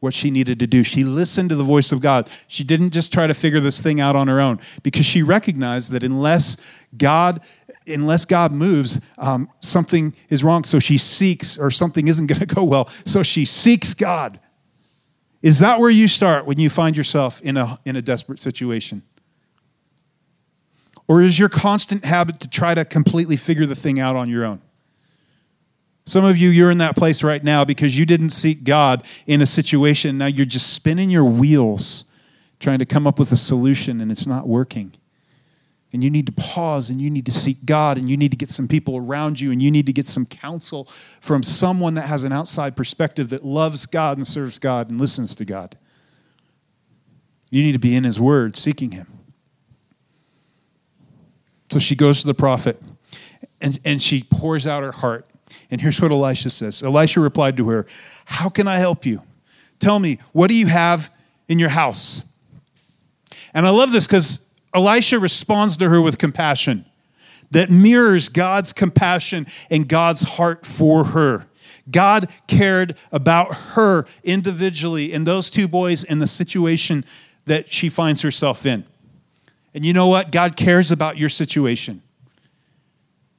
[0.00, 0.82] what she needed to do.
[0.82, 2.30] She listened to the voice of God.
[2.48, 5.92] She didn't just try to figure this thing out on her own because she recognized
[5.92, 6.56] that unless
[6.96, 7.40] God
[7.86, 10.64] unless God moves, um, something is wrong.
[10.64, 12.88] So she seeks, or something isn't going to go well.
[13.04, 14.40] So she seeks God.
[15.42, 19.02] Is that where you start when you find yourself in a, in a desperate situation?
[21.06, 24.44] Or is your constant habit to try to completely figure the thing out on your
[24.44, 24.62] own?
[26.06, 29.40] Some of you, you're in that place right now because you didn't seek God in
[29.40, 30.18] a situation.
[30.18, 32.04] Now you're just spinning your wheels
[32.60, 34.92] trying to come up with a solution and it's not working.
[35.94, 38.36] And you need to pause and you need to seek God and you need to
[38.36, 40.86] get some people around you and you need to get some counsel
[41.20, 45.36] from someone that has an outside perspective that loves God and serves God and listens
[45.36, 45.78] to God.
[47.48, 49.06] You need to be in His Word, seeking Him.
[51.70, 52.82] So she goes to the prophet
[53.60, 55.28] and, and she pours out her heart.
[55.70, 57.86] And here's what Elisha says Elisha replied to her,
[58.24, 59.22] How can I help you?
[59.78, 61.14] Tell me, what do you have
[61.46, 62.24] in your house?
[63.54, 66.84] And I love this because Elisha responds to her with compassion
[67.50, 71.46] that mirrors God's compassion and God's heart for her.
[71.90, 77.04] God cared about her individually and those two boys in the situation
[77.44, 78.84] that she finds herself in.
[79.74, 80.32] And you know what?
[80.32, 82.02] God cares about your situation.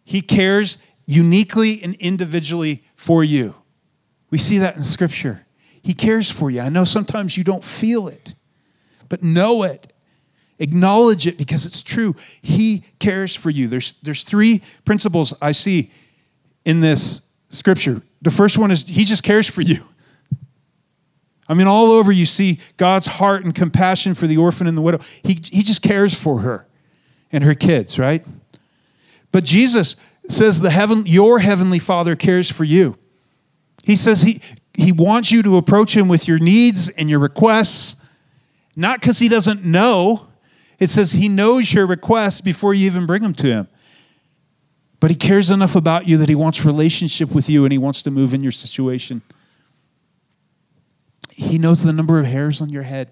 [0.04, 3.56] He cares uniquely and individually for you.
[4.30, 5.46] We see that in Scripture.
[5.82, 6.62] He cares for you.
[6.62, 8.36] I know sometimes you don't feel it,
[9.10, 9.94] but know it.
[10.60, 12.16] Acknowledge it because it's true.
[12.42, 13.68] He cares for you.
[13.68, 15.92] There's, there's three principles I see
[16.64, 18.02] in this Scripture.
[18.22, 19.84] The first one is He just cares for you.
[21.48, 24.82] I mean, all over you see God's heart and compassion for the orphan and the
[24.82, 25.00] widow.
[25.24, 26.66] He, he just cares for her
[27.32, 28.26] and her kids, right?
[29.32, 29.96] But Jesus
[30.28, 32.98] says the heaven, your heavenly Father cares for you.
[33.84, 34.42] He says he,
[34.74, 37.96] he wants you to approach him with your needs and your requests,
[38.76, 40.28] not because he doesn't know.
[40.80, 43.68] It says he knows your requests before you even bring them to him.
[45.00, 48.02] But he cares enough about you that he wants relationship with you and he wants
[48.04, 49.22] to move in your situation.
[51.30, 53.12] He knows the number of hairs on your head.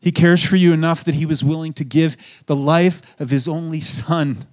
[0.00, 3.48] He cares for you enough that he was willing to give the life of his
[3.48, 4.46] only son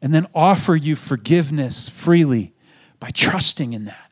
[0.00, 2.54] and then offer you forgiveness freely
[3.00, 4.05] by trusting in that.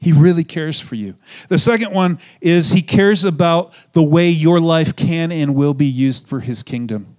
[0.00, 1.14] He really cares for you.
[1.48, 5.86] The second one is he cares about the way your life can and will be
[5.86, 7.16] used for his kingdom.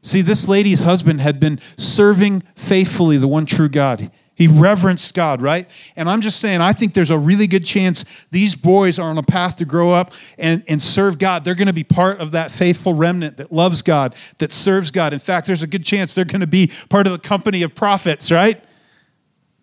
[0.00, 4.10] See, this lady's husband had been serving faithfully the one true God.
[4.38, 5.68] He reverenced God, right?
[5.96, 9.18] And I'm just saying, I think there's a really good chance these boys are on
[9.18, 11.44] a path to grow up and, and serve God.
[11.44, 15.12] They're going to be part of that faithful remnant that loves God, that serves God.
[15.12, 17.74] In fact, there's a good chance they're going to be part of the company of
[17.74, 18.62] prophets, right?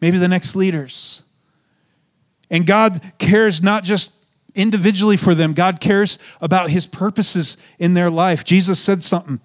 [0.01, 1.23] Maybe the next leaders.
[2.49, 4.12] And God cares not just
[4.53, 8.43] individually for them, God cares about his purposes in their life.
[8.43, 9.41] Jesus said something.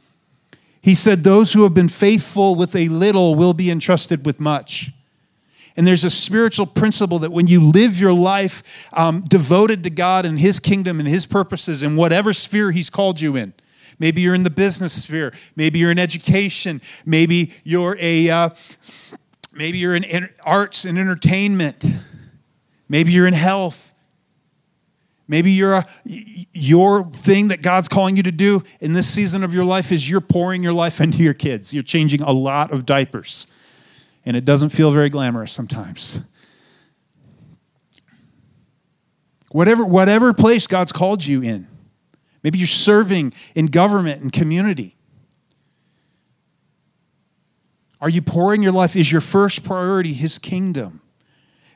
[0.82, 4.92] He said, Those who have been faithful with a little will be entrusted with much.
[5.76, 10.26] And there's a spiritual principle that when you live your life um, devoted to God
[10.26, 13.54] and His kingdom and His purposes in whatever sphere He's called you in,
[13.98, 18.50] maybe you're in the business sphere, maybe you're in education, maybe you're a, uh,
[19.52, 21.84] maybe you're in arts and entertainment,
[22.90, 23.94] maybe you're in health.
[25.26, 29.55] Maybe you're a, your thing that God's calling you to do in this season of
[29.55, 31.72] your life is you're pouring your life into your kids.
[31.72, 33.46] You're changing a lot of diapers
[34.26, 36.20] and it doesn't feel very glamorous sometimes.
[39.53, 41.68] Whatever, whatever place God's called you in,
[42.42, 44.96] maybe you're serving in government and community.
[48.00, 48.96] Are you pouring your life?
[48.96, 51.03] Is your first priority His kingdom?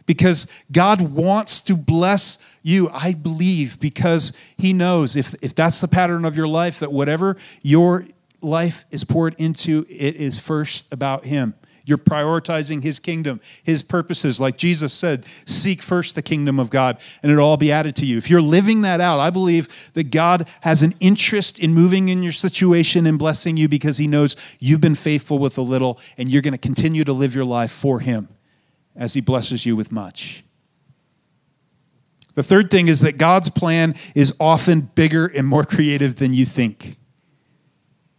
[0.07, 5.89] Because God wants to bless you, I believe, because He knows if, if that's the
[5.89, 8.07] pattern of your life, that whatever your
[8.41, 11.55] life is poured into, it is first about Him.
[11.87, 14.41] You're prioritizing His kingdom, His purposes.
[14.41, 18.07] Like Jesus said, seek first the kingdom of God, and it'll all be added to
[18.07, 18.17] you.
[18.19, 22.23] If you're living that out, I believe that God has an interest in moving in
[22.23, 26.31] your situation and blessing you because He knows you've been faithful with a little, and
[26.31, 28.29] you're going to continue to live your life for Him
[28.97, 30.45] as He blesses you with much.
[32.35, 36.45] The third thing is that God's plan is often bigger and more creative than you
[36.45, 36.97] think.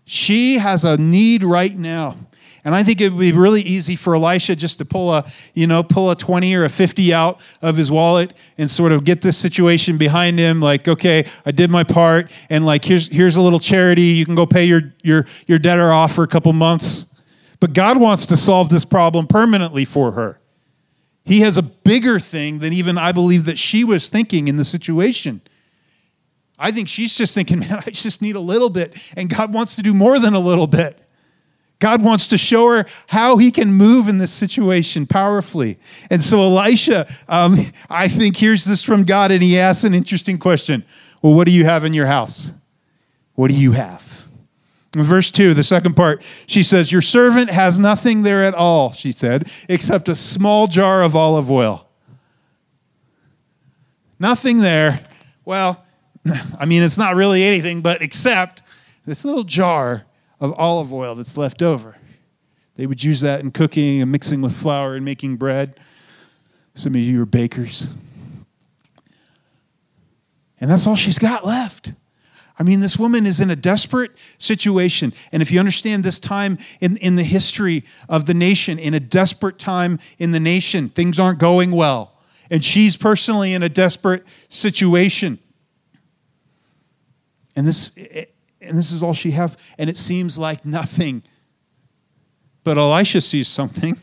[0.05, 2.15] She has a need right now.
[2.63, 5.67] And I think it would be really easy for Elisha just to pull a, you
[5.67, 9.21] know, pull a 20 or a 50 out of his wallet and sort of get
[9.21, 10.61] this situation behind him.
[10.61, 14.01] Like, okay, I did my part, and like here's here's a little charity.
[14.01, 17.05] You can go pay your your your debtor off for a couple months.
[17.59, 20.39] But God wants to solve this problem permanently for her.
[21.25, 24.63] He has a bigger thing than even I believe that she was thinking in the
[24.63, 25.41] situation.
[26.57, 28.95] I think she's just thinking, man, I just need a little bit.
[29.17, 30.99] And God wants to do more than a little bit.
[31.79, 35.77] God wants to show her how he can move in this situation powerfully.
[36.09, 37.57] And so Elisha, um,
[37.89, 40.85] I think, hears this from God and he asks an interesting question
[41.21, 42.51] Well, what do you have in your house?
[43.33, 44.04] What do you have?
[44.95, 48.93] In verse 2, the second part, she says, Your servant has nothing there at all,
[48.93, 51.89] she said, except a small jar of olive oil.
[54.17, 55.01] Nothing there.
[55.43, 55.83] Well,
[56.59, 58.61] I mean, it's not really anything, but except
[59.05, 60.05] this little jar
[60.39, 61.95] of olive oil that's left over.
[62.75, 65.77] They would use that in cooking and mixing with flour and making bread.
[66.73, 67.93] Some of you are bakers.
[70.61, 71.91] And that's all she's got left.
[72.57, 75.13] I mean, this woman is in a desperate situation.
[75.31, 78.99] And if you understand this time in, in the history of the nation, in a
[78.99, 82.13] desperate time in the nation, things aren't going well.
[82.49, 85.39] And she's personally in a desperate situation.
[87.55, 87.91] And this,
[88.61, 91.23] and this is all she have, and it seems like nothing.
[92.63, 93.97] But Elisha sees something,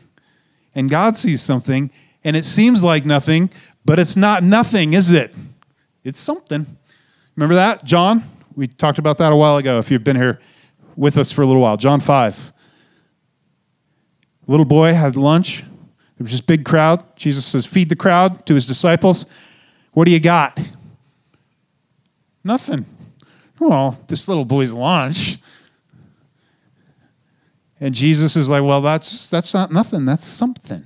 [0.75, 1.91] and God sees something,
[2.23, 3.49] and it seems like nothing,
[3.85, 5.33] but it's not nothing, is it?
[6.03, 6.65] It's something.
[7.35, 7.83] Remember that?
[7.83, 8.23] John?
[8.55, 10.39] We talked about that a while ago if you've been here
[10.95, 11.77] with us for a little while.
[11.77, 12.53] John 5.
[14.47, 15.61] little boy had lunch.
[15.61, 17.03] There was this big crowd.
[17.15, 19.25] Jesus says, Feed the crowd to his disciples.
[19.93, 20.59] What do you got?
[22.43, 22.85] Nothing.
[23.59, 25.37] Well, this little boy's lunch.
[27.79, 30.85] And Jesus is like, Well, that's, that's not nothing, that's something.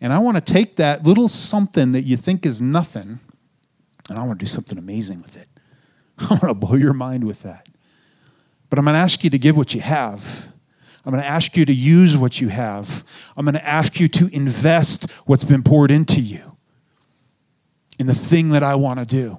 [0.00, 3.18] And I want to take that little something that you think is nothing,
[4.08, 5.47] and I want to do something amazing with it.
[6.20, 7.68] I want to blow your mind with that.
[8.70, 10.48] But I'm going to ask you to give what you have.
[11.04, 13.04] I'm going to ask you to use what you have.
[13.36, 16.56] I'm going to ask you to invest what's been poured into you
[17.98, 19.38] in the thing that I want to do.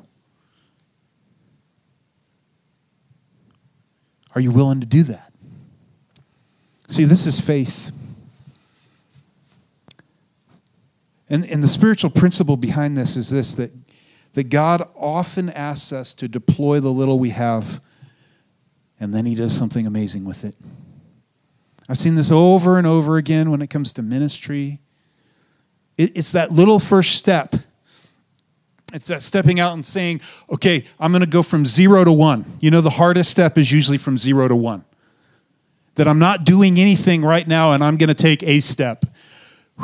[4.36, 5.32] Are you willing to do that?
[6.88, 7.92] See, this is faith.
[11.30, 13.72] And, and the spiritual principle behind this is this that,
[14.34, 17.82] that God often asks us to deploy the little we have,
[19.00, 20.56] and then He does something amazing with it.
[21.88, 24.80] I've seen this over and over again when it comes to ministry.
[25.98, 27.56] It's that little first step
[28.94, 32.46] it's that stepping out and saying, okay, I'm going to go from zero to one.
[32.60, 34.84] You know, the hardest step is usually from zero to one.
[35.96, 39.06] That I'm not doing anything right now and I'm going to take a step.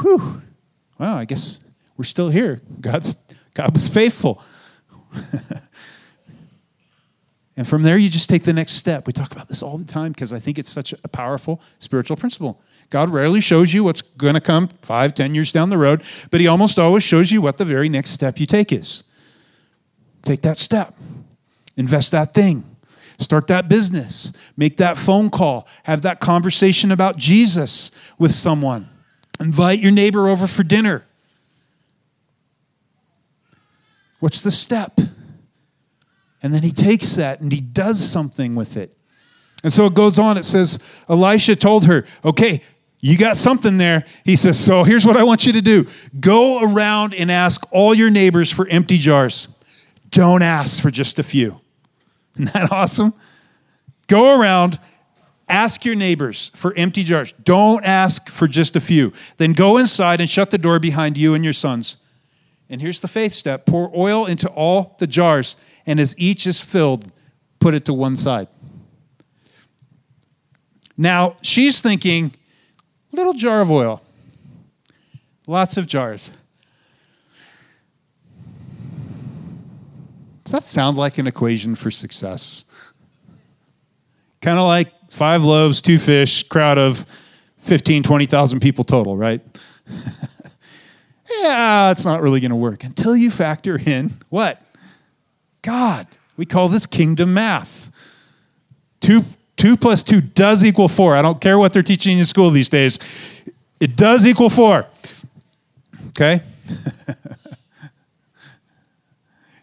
[0.01, 0.41] Whew.
[0.97, 1.59] Well, I guess
[1.97, 2.61] we're still here.
[2.81, 3.15] God's,
[3.55, 4.43] God was faithful.
[7.57, 9.07] and from there, you just take the next step.
[9.07, 12.17] We talk about this all the time because I think it's such a powerful spiritual
[12.17, 12.61] principle.
[12.89, 16.41] God rarely shows you what's going to come five, ten years down the road, but
[16.41, 19.03] He almost always shows you what the very next step you take is.
[20.21, 20.93] Take that step,
[21.77, 22.63] invest that thing,
[23.19, 28.89] start that business, make that phone call, have that conversation about Jesus with someone,
[29.39, 31.05] invite your neighbor over for dinner.
[34.25, 34.99] What's the step?
[36.41, 38.97] And then he takes that and he does something with it.
[39.63, 40.35] And so it goes on.
[40.35, 42.61] It says, Elisha told her, Okay,
[43.01, 44.03] you got something there.
[44.23, 45.85] He says, So here's what I want you to do
[46.19, 49.47] go around and ask all your neighbors for empty jars.
[50.09, 51.61] Don't ask for just a few.
[52.33, 53.13] Isn't that awesome?
[54.07, 54.79] Go around,
[55.47, 57.31] ask your neighbors for empty jars.
[57.43, 59.13] Don't ask for just a few.
[59.37, 61.97] Then go inside and shut the door behind you and your sons.
[62.69, 66.59] And here's the faith step pour oil into all the jars, and as each is
[66.59, 67.11] filled,
[67.59, 68.47] put it to one side.
[70.97, 72.33] Now, she's thinking,
[73.11, 74.01] little jar of oil,
[75.47, 76.31] lots of jars.
[80.43, 82.65] Does that sound like an equation for success?
[84.41, 87.05] Kind of like five loaves, two fish, crowd of
[87.61, 89.41] 15, 20,000 people total, right?
[91.41, 94.61] yeah, it's not really going to work until you factor in what?
[95.61, 96.07] God.
[96.37, 97.91] We call this kingdom math.
[98.99, 99.23] Two
[99.57, 101.15] Two plus two does equal four.
[101.15, 102.99] I don't care what they're teaching in school these days.
[103.79, 104.85] It does equal four.
[106.09, 106.41] Okay?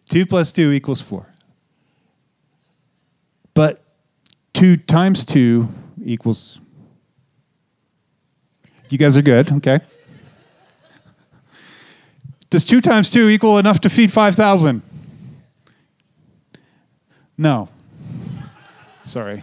[0.09, 1.27] two plus two equals four.
[3.55, 3.83] But
[4.55, 5.69] two times two
[6.03, 6.59] equals.
[8.89, 9.81] You guys are good, okay?
[12.53, 14.83] Does two times two equal enough to feed 5,000?
[17.39, 17.71] No.
[19.03, 19.43] Sorry.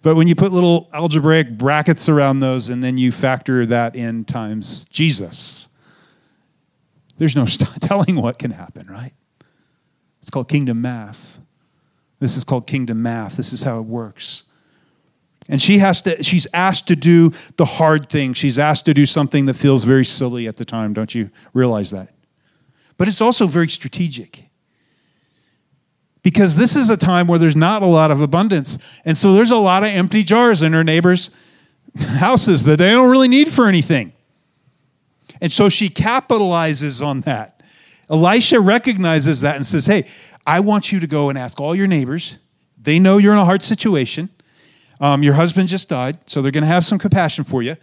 [0.00, 4.24] But when you put little algebraic brackets around those and then you factor that in
[4.24, 5.68] times Jesus,
[7.18, 7.44] there's no
[7.82, 9.12] telling what can happen, right?
[10.20, 11.38] It's called kingdom math.
[12.18, 13.36] This is called kingdom math.
[13.36, 14.44] This is how it works.
[15.52, 18.32] And she has to, she's asked to do the hard thing.
[18.32, 20.94] She's asked to do something that feels very silly at the time.
[20.94, 22.08] Don't you realize that?
[22.96, 24.48] But it's also very strategic.
[26.22, 28.78] Because this is a time where there's not a lot of abundance.
[29.04, 31.30] And so there's a lot of empty jars in her neighbors'
[31.98, 34.14] houses that they don't really need for anything.
[35.42, 37.62] And so she capitalizes on that.
[38.08, 40.06] Elisha recognizes that and says, Hey,
[40.46, 42.38] I want you to go and ask all your neighbors.
[42.80, 44.30] They know you're in a hard situation.
[45.02, 47.76] Um, your husband just died, so they're going to have some compassion for you.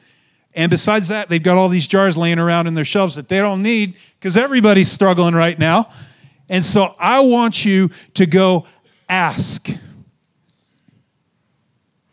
[0.55, 3.41] And besides that, they've got all these jars laying around in their shelves that they
[3.41, 5.89] don't need because everybody's struggling right now.
[6.47, 8.65] And so I want you to go
[9.09, 9.69] ask.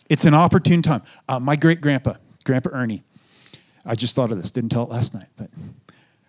[0.09, 1.03] It's an opportune time.
[1.29, 3.05] Uh, my great grandpa, Grandpa Ernie,
[3.85, 5.51] I just thought of this, didn't tell it last night, but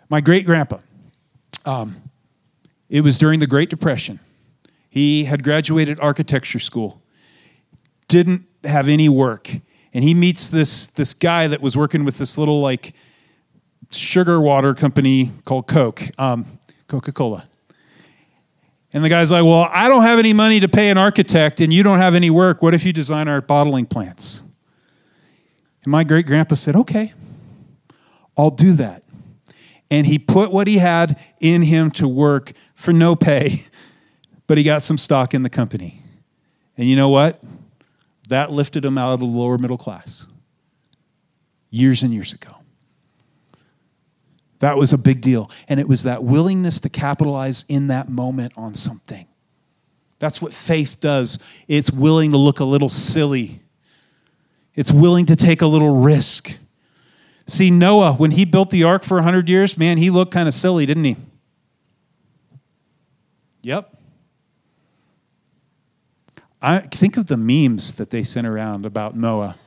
[0.08, 0.78] my great grandpa,
[1.66, 1.96] um,
[2.90, 4.20] it was during the Great Depression.
[4.90, 7.02] He had graduated architecture school,
[8.08, 9.50] didn't have any work,
[9.94, 12.94] and he meets this, this guy that was working with this little like
[13.92, 16.46] sugar water company called Coke, um,
[16.88, 17.48] Coca Cola.
[18.94, 21.74] And the guy's like, Well, I don't have any money to pay an architect, and
[21.74, 22.62] you don't have any work.
[22.62, 24.42] What if you design our bottling plants?
[25.84, 27.14] And my great grandpa said, Okay,
[28.38, 29.04] I'll do that.
[29.90, 33.62] And he put what he had in him to work for no pay,
[34.48, 36.02] but he got some stock in the company.
[36.78, 37.42] And you know what?
[38.28, 40.28] That lifted him out of the lower middle class
[41.70, 42.52] years and years ago.
[44.60, 45.52] That was a big deal.
[45.68, 49.28] And it was that willingness to capitalize in that moment on something.
[50.20, 51.38] That's what faith does.
[51.68, 53.62] It's willing to look a little silly,
[54.76, 56.58] it's willing to take a little risk.
[57.50, 60.54] See, Noah, when he built the ark for 100 years, man, he looked kind of
[60.54, 61.16] silly, didn't he?
[63.62, 63.97] Yep.
[66.62, 69.58] I think of the memes that they sent around about Noah.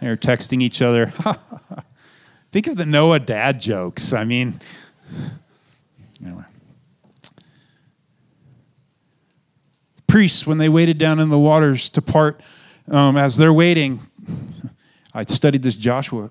[0.00, 1.12] They're texting each other.
[2.52, 4.12] think of the Noah dad jokes.
[4.12, 4.60] I mean,
[6.24, 6.44] anyway.
[10.06, 12.40] Priests, when they waited down in the waters to part,
[12.90, 14.00] um, as they're waiting,
[15.14, 16.30] I studied this Joshua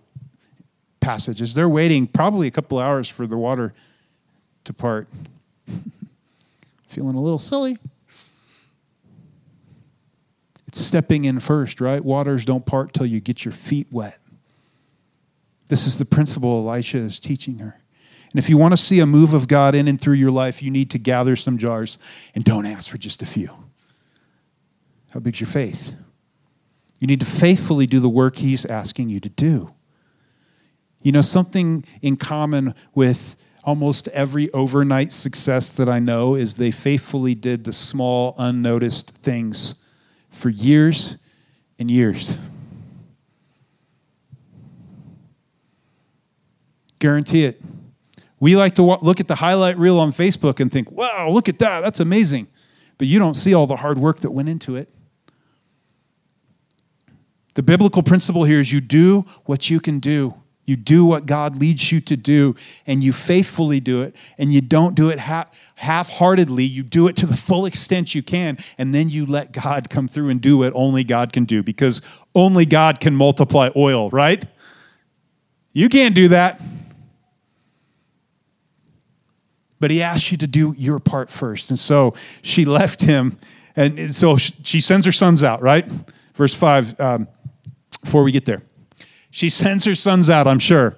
[0.99, 1.53] passages.
[1.53, 3.73] They're waiting probably a couple hours for the water
[4.65, 5.07] to part.
[6.89, 7.77] Feeling a little silly.
[10.69, 12.05] It's stepping in first, right?
[12.05, 14.19] Waters don't part till you get your feet wet.
[15.67, 17.81] This is the principle Elisha is teaching her.
[18.31, 20.61] And if you want to see a move of God in and through your life,
[20.61, 21.97] you need to gather some jars
[22.35, 23.49] and don't ask for just a few.
[25.09, 25.91] How big's your faith?
[26.99, 29.71] You need to faithfully do the work He's asking you to do.
[31.01, 36.69] You know, something in common with almost every overnight success that I know is they
[36.69, 39.73] faithfully did the small, unnoticed things
[40.31, 41.17] for years
[41.77, 42.37] and years.
[46.99, 47.61] Guarantee it.
[48.39, 51.59] We like to look at the highlight reel on Facebook and think, wow, look at
[51.59, 52.47] that, that's amazing.
[52.97, 54.89] But you don't see all the hard work that went into it.
[57.55, 60.38] The biblical principle here is you do what you can do.
[60.69, 62.55] You do what God leads you to do,
[62.85, 66.63] and you faithfully do it, and you don't do it half heartedly.
[66.63, 70.07] You do it to the full extent you can, and then you let God come
[70.07, 72.03] through and do what only God can do, because
[72.35, 74.45] only God can multiply oil, right?
[75.73, 76.61] You can't do that.
[79.79, 81.71] But He asked you to do your part first.
[81.71, 82.13] And so
[82.43, 83.37] she left him,
[83.75, 85.87] and so she sends her sons out, right?
[86.35, 87.27] Verse 5, um,
[88.03, 88.61] before we get there.
[89.31, 90.95] She sends her sons out, I'm sure.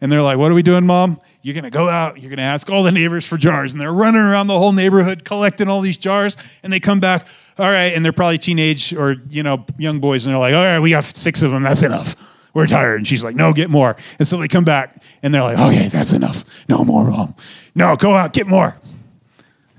[0.00, 1.20] And they're like, What are we doing, mom?
[1.42, 3.72] You're going to go out, you're going to ask all the neighbors for jars.
[3.72, 6.36] And they're running around the whole neighborhood collecting all these jars.
[6.62, 7.26] And they come back,
[7.58, 7.92] All right.
[7.94, 10.26] And they're probably teenage or, you know, young boys.
[10.26, 11.62] And they're like, All right, we got six of them.
[11.62, 12.32] That's enough.
[12.52, 12.96] We're tired.
[12.96, 13.96] And she's like, No, get more.
[14.18, 16.44] And so they come back and they're like, Okay, that's enough.
[16.68, 17.34] No more, mom.
[17.74, 18.76] No, go out, get more.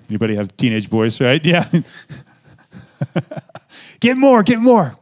[0.09, 1.45] Anybody have teenage boys, right?
[1.45, 1.65] Yeah.
[3.99, 4.97] get more, get more.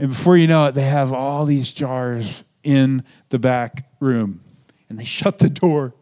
[0.00, 4.40] And before you know it, they have all these jars in the back room.
[4.88, 5.94] And they shut the door.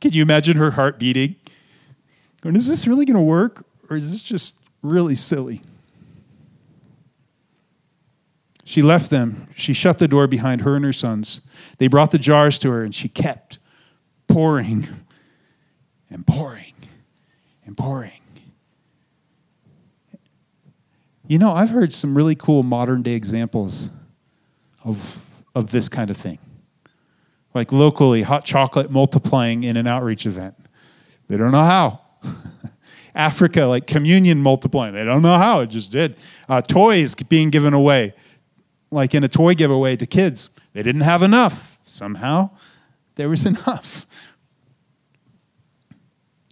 [0.00, 1.36] Can you imagine her heart beating?
[2.40, 3.64] Going, is this really going to work?
[3.88, 5.60] Or is this just really silly?
[8.64, 9.46] She left them.
[9.54, 11.40] She shut the door behind her and her sons.
[11.78, 13.60] They brought the jars to her, and she kept
[14.26, 14.88] pouring
[16.10, 16.74] and pouring
[17.64, 18.19] and pouring
[21.30, 23.90] You know, I've heard some really cool modern day examples
[24.84, 26.40] of, of this kind of thing.
[27.54, 30.56] Like locally, hot chocolate multiplying in an outreach event.
[31.28, 32.00] They don't know how.
[33.14, 34.92] Africa, like communion multiplying.
[34.92, 36.16] They don't know how, it just did.
[36.48, 38.12] Uh, toys being given away,
[38.90, 40.50] like in a toy giveaway to kids.
[40.72, 41.78] They didn't have enough.
[41.84, 42.50] Somehow,
[43.14, 44.04] there was enough.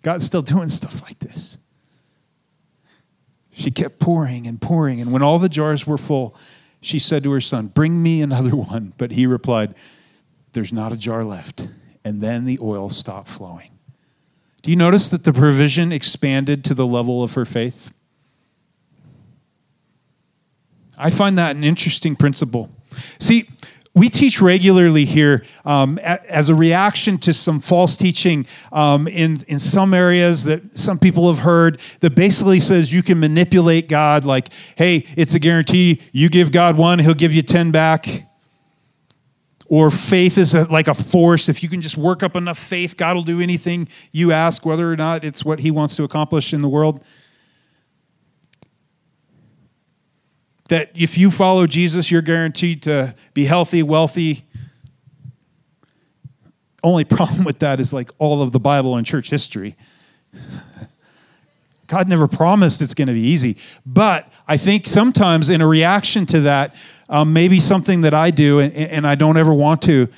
[0.03, 1.59] God's still doing stuff like this.
[3.59, 6.37] She kept pouring and pouring, and when all the jars were full,
[6.81, 8.93] she said to her son, Bring me another one.
[8.97, 9.75] But he replied,
[10.53, 11.69] There's not a jar left.
[12.05, 13.71] And then the oil stopped flowing.
[14.63, 17.93] Do you notice that the provision expanded to the level of her faith?
[20.97, 22.71] I find that an interesting principle.
[23.19, 23.49] See,
[23.95, 29.59] we teach regularly here um, as a reaction to some false teaching um, in, in
[29.59, 34.49] some areas that some people have heard that basically says you can manipulate God, like,
[34.77, 36.01] hey, it's a guarantee.
[36.13, 38.27] You give God one, he'll give you 10 back.
[39.71, 41.49] Or faith is a, like a force.
[41.51, 44.91] If you can just work up enough faith, God will do anything you ask, whether
[44.91, 47.05] or not it's what he wants to accomplish in the world.
[50.69, 54.45] That if you follow Jesus, you're guaranteed to be healthy, wealthy.
[56.83, 59.77] Only problem with that is like all of the Bible and church history.
[61.87, 63.57] God never promised it's going to be easy.
[63.85, 66.75] But I think sometimes in a reaction to that,
[67.09, 70.09] um, maybe something that I do and, and I don't ever want to,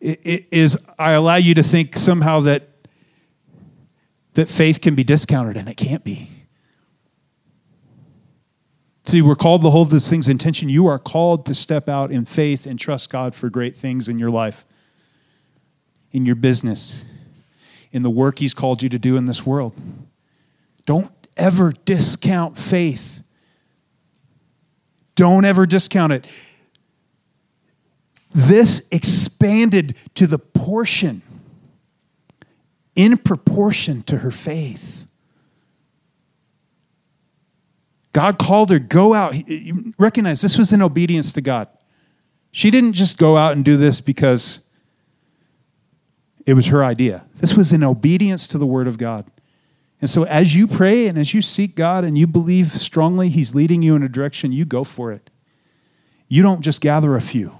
[0.00, 2.68] is I allow you to think somehow that
[4.34, 6.28] that faith can be discounted and it can't be.
[9.12, 10.70] See, we're called to hold those things in tension.
[10.70, 14.18] You are called to step out in faith and trust God for great things in
[14.18, 14.64] your life,
[16.12, 17.04] in your business,
[17.90, 19.74] in the work He's called you to do in this world.
[20.86, 23.22] Don't ever discount faith.
[25.14, 26.26] Don't ever discount it.
[28.34, 31.20] This expanded to the portion
[32.94, 35.01] in proportion to her faith.
[38.12, 39.34] God called her, go out.
[39.98, 41.68] Recognize this was in obedience to God.
[42.50, 44.60] She didn't just go out and do this because
[46.44, 47.24] it was her idea.
[47.36, 49.30] This was in obedience to the word of God.
[50.00, 53.54] And so, as you pray and as you seek God and you believe strongly He's
[53.54, 55.30] leading you in a direction, you go for it.
[56.28, 57.52] You don't just gather a few,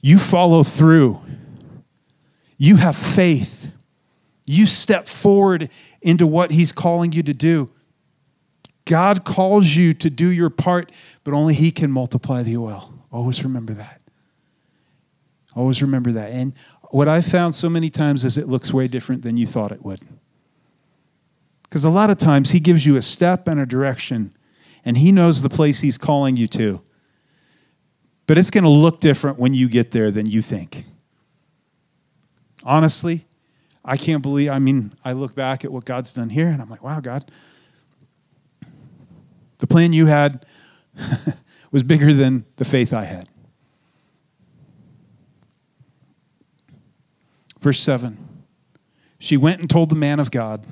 [0.00, 1.20] you follow through.
[2.58, 3.70] You have faith.
[4.46, 5.68] You step forward
[6.00, 7.68] into what He's calling you to do.
[8.86, 10.90] God calls you to do your part,
[11.24, 12.94] but only He can multiply the oil.
[13.12, 14.00] Always remember that.
[15.54, 16.30] Always remember that.
[16.30, 16.54] And
[16.90, 19.84] what I found so many times is it looks way different than you thought it
[19.84, 20.00] would.
[21.64, 24.34] Because a lot of times He gives you a step and a direction,
[24.84, 26.80] and He knows the place He's calling you to.
[28.26, 30.84] But it's going to look different when you get there than you think.
[32.62, 33.24] Honestly,
[33.84, 36.70] I can't believe, I mean, I look back at what God's done here, and I'm
[36.70, 37.30] like, wow, God
[39.58, 40.44] the plan you had
[41.70, 43.28] was bigger than the faith I had.
[47.60, 48.16] Verse 7
[49.18, 50.64] She went and told the man of God,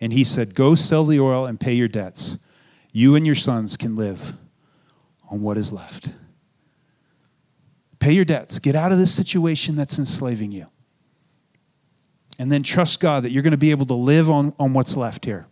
[0.00, 2.38] and he said, Go sell the oil and pay your debts.
[2.92, 4.34] You and your sons can live
[5.30, 6.10] on what is left.
[7.98, 8.58] Pay your debts.
[8.58, 10.66] Get out of this situation that's enslaving you.
[12.38, 14.96] And then trust God that you're going to be able to live on, on what's
[14.96, 15.47] left here.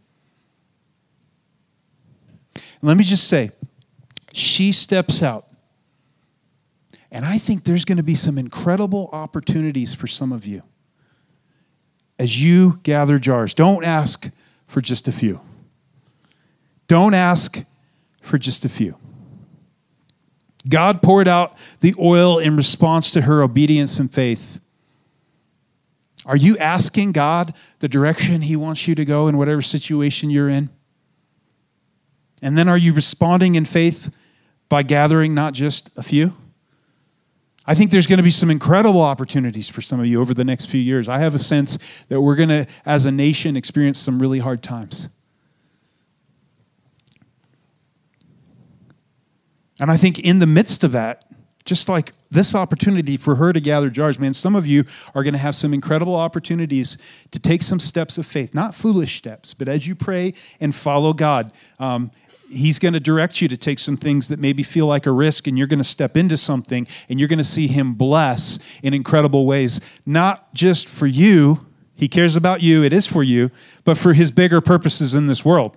[2.81, 3.51] And let me just say,
[4.33, 5.45] she steps out.
[7.11, 10.63] And I think there's going to be some incredible opportunities for some of you
[12.19, 13.55] as you gather jars.
[13.55, 14.31] Don't ask
[14.67, 15.41] for just a few.
[16.89, 17.65] Don't ask
[18.21, 18.99] for just a few.
[20.69, 24.61] God poured out the oil in response to her obedience and faith.
[26.25, 30.49] Are you asking God the direction He wants you to go in whatever situation you're
[30.49, 30.71] in?
[32.43, 34.15] And then are you responding in faith
[34.69, 36.35] by gathering not just a few?
[37.67, 40.45] I think there's going to be some incredible opportunities for some of you over the
[40.45, 41.09] next few years.
[41.09, 41.79] I have a sense
[42.09, 45.09] that we're going to, as a nation, experience some really hard times.
[49.81, 51.25] And I think in the midst of that,
[51.65, 54.85] just like this opportunity for her to gather jars, man, some of you
[55.15, 56.97] are going to have some incredible opportunities
[57.33, 61.13] to take some steps of faith, not foolish steps, but as you pray and follow
[61.13, 61.53] God.
[61.81, 62.13] Um,
[62.49, 65.47] He's going to direct you to take some things that maybe feel like a risk,
[65.47, 68.95] and you're going to step into something and you're going to see Him bless in
[68.95, 71.67] incredible ways, not just for you.
[71.95, 73.51] He cares about you, it is for you,
[73.85, 75.77] but for His bigger purposes in this world.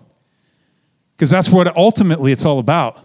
[1.19, 3.01] because that's what ultimately it's all about.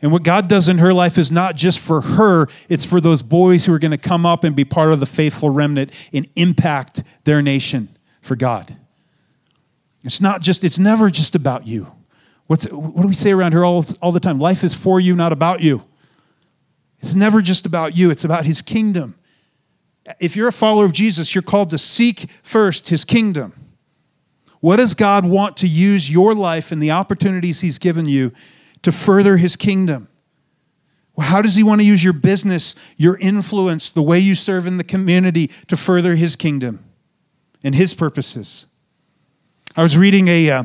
[0.00, 3.20] And what God does in her life is not just for her, it's for those
[3.20, 6.26] boys who are going to come up and be part of the faithful remnant and
[6.36, 7.90] impact their nation
[8.22, 8.78] for God.
[10.04, 11.92] It's not just, it's never just about you.
[12.46, 14.38] What's, what do we say around here all, all the time?
[14.38, 15.82] Life is for you, not about you.
[17.00, 19.16] It's never just about you, it's about his kingdom.
[20.20, 23.52] If you're a follower of Jesus, you're called to seek first his kingdom.
[24.60, 28.32] What does God want to use your life and the opportunities he's given you
[28.82, 30.08] to further his kingdom?
[31.18, 34.76] How does he want to use your business, your influence, the way you serve in
[34.76, 36.84] the community to further his kingdom
[37.64, 38.66] and his purposes?
[39.76, 40.64] I was reading a, uh,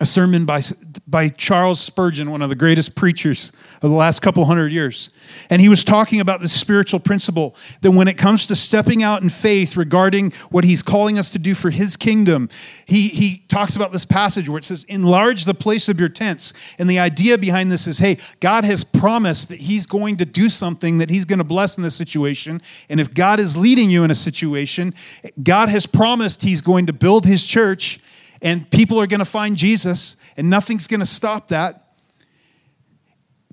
[0.00, 0.62] a sermon by,
[1.06, 5.10] by Charles Spurgeon, one of the greatest preachers of the last couple hundred years.
[5.50, 9.22] And he was talking about the spiritual principle that when it comes to stepping out
[9.22, 12.48] in faith regarding what he's calling us to do for his kingdom,
[12.86, 16.54] he, he talks about this passage where it says, Enlarge the place of your tents.
[16.78, 20.48] And the idea behind this is hey, God has promised that he's going to do
[20.48, 22.62] something that he's going to bless in this situation.
[22.88, 24.94] And if God is leading you in a situation,
[25.42, 28.00] God has promised he's going to build his church
[28.42, 31.86] and people are going to find Jesus, and nothing's going to stop that.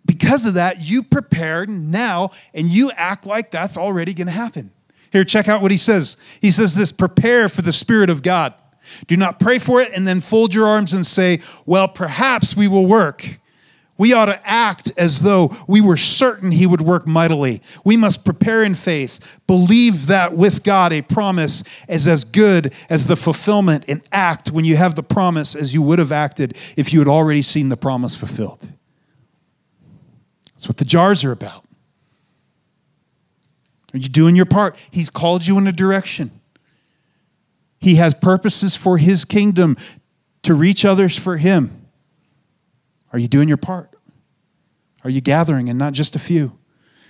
[0.06, 4.72] Because of that, you prepare now and you act like that's already going to happen.
[5.12, 6.18] Here, check out what he says.
[6.42, 8.54] He says this prepare for the Spirit of God.
[9.08, 12.68] Do not pray for it and then fold your arms and say, Well, perhaps we
[12.68, 13.40] will work.
[13.98, 17.62] We ought to act as though we were certain He would work mightily.
[17.84, 23.08] We must prepare in faith, believe that with God a promise is as good as
[23.08, 26.94] the fulfillment, and act when you have the promise as you would have acted if
[26.94, 28.72] you had already seen the promise fulfilled.
[30.54, 31.64] That's what the jars are about.
[33.94, 34.78] Are you doing your part?
[34.92, 36.32] He's called you in a direction.
[37.80, 39.78] He has purposes for His kingdom
[40.44, 41.87] to reach others for Him.
[43.14, 43.96] Are you doing your part?
[45.04, 46.58] Are you gathering and not just a few?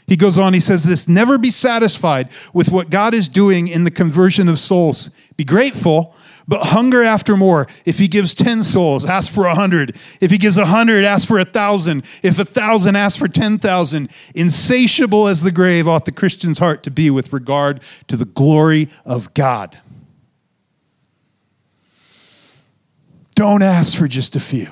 [0.07, 3.83] He goes on, he says this never be satisfied with what God is doing in
[3.83, 5.09] the conversion of souls.
[5.35, 6.15] Be grateful,
[6.47, 7.67] but hunger after more.
[7.85, 9.97] If he gives 10 souls, ask for a 100.
[10.21, 12.05] If he gives a 100, ask for a 1,000.
[12.23, 14.09] If a 1,000, ask for 10,000.
[14.33, 18.87] Insatiable as the grave ought the Christian's heart to be with regard to the glory
[19.03, 19.77] of God.
[23.35, 24.69] Don't ask for just a few.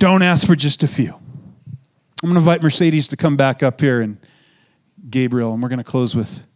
[0.00, 1.12] Don't ask for just a few.
[1.12, 4.16] I'm going to invite Mercedes to come back up here and
[5.10, 6.46] Gabriel, and we're going to close with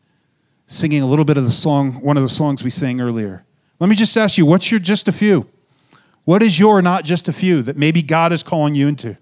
[0.67, 3.45] singing a little bit of the song, one of the songs we sang earlier.
[3.81, 5.47] Let me just ask you, what's your just a few?
[6.25, 9.19] What is your not just a few that maybe God is calling you into?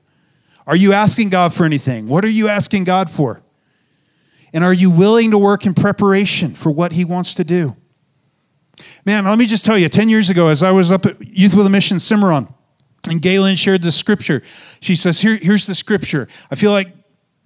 [0.68, 2.06] Are you asking God for anything?
[2.06, 3.42] What are you asking God for?
[4.52, 7.74] And are you willing to work in preparation for what He wants to do?
[9.04, 11.56] Man, let me just tell you, 10 years ago, as I was up at Youth
[11.56, 12.46] with a Mission Cimarron,
[13.08, 14.42] and Galen shared the scripture.
[14.80, 16.28] She says, Here, Here's the scripture.
[16.50, 16.88] I feel like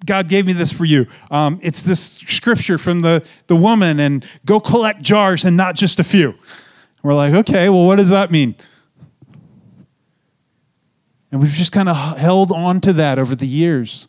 [0.04, 1.06] God gave me this for you.
[1.30, 5.98] Um, it's this scripture from the, the woman, and go collect jars and not just
[5.98, 6.34] a few.
[7.02, 8.56] We're like, okay, well, what does that mean?
[11.30, 14.08] And we've just kind of held on to that over the years.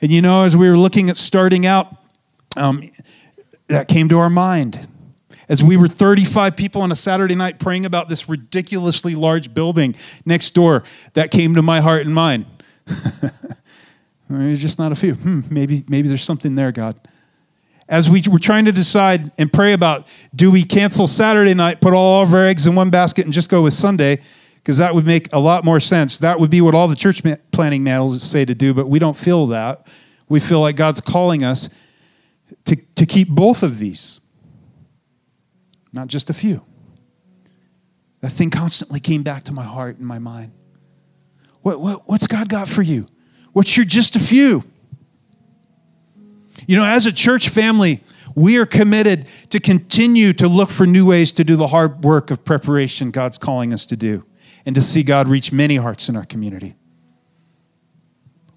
[0.00, 1.94] And you know, as we were looking at starting out,
[2.56, 2.90] um,
[3.68, 4.88] that came to our mind
[5.48, 9.94] as we were 35 people on a Saturday night praying about this ridiculously large building
[10.24, 10.84] next door,
[11.14, 12.46] that came to my heart and mind.
[14.30, 15.14] just not a few.
[15.14, 16.98] Hmm, maybe, maybe there's something there, God.
[17.88, 21.94] As we were trying to decide and pray about do we cancel Saturday night, put
[21.94, 24.18] all of our eggs in one basket, and just go with Sunday,
[24.56, 26.18] because that would make a lot more sense.
[26.18, 27.22] That would be what all the church
[27.52, 29.86] planning manuals say to do, but we don't feel that.
[30.28, 31.70] We feel like God's calling us
[32.64, 34.18] to, to keep both of these
[35.96, 36.64] not just a few.
[38.20, 40.52] That thing constantly came back to my heart and my mind.
[41.62, 43.08] What, what, what's God got for you?
[43.52, 44.62] What's your just a few?
[46.66, 48.02] You know, as a church family,
[48.34, 52.30] we are committed to continue to look for new ways to do the hard work
[52.30, 54.24] of preparation God's calling us to do
[54.64, 56.76] and to see God reach many hearts in our community.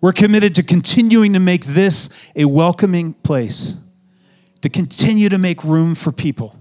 [0.01, 3.75] We're committed to continuing to make this a welcoming place,
[4.61, 6.58] to continue to make room for people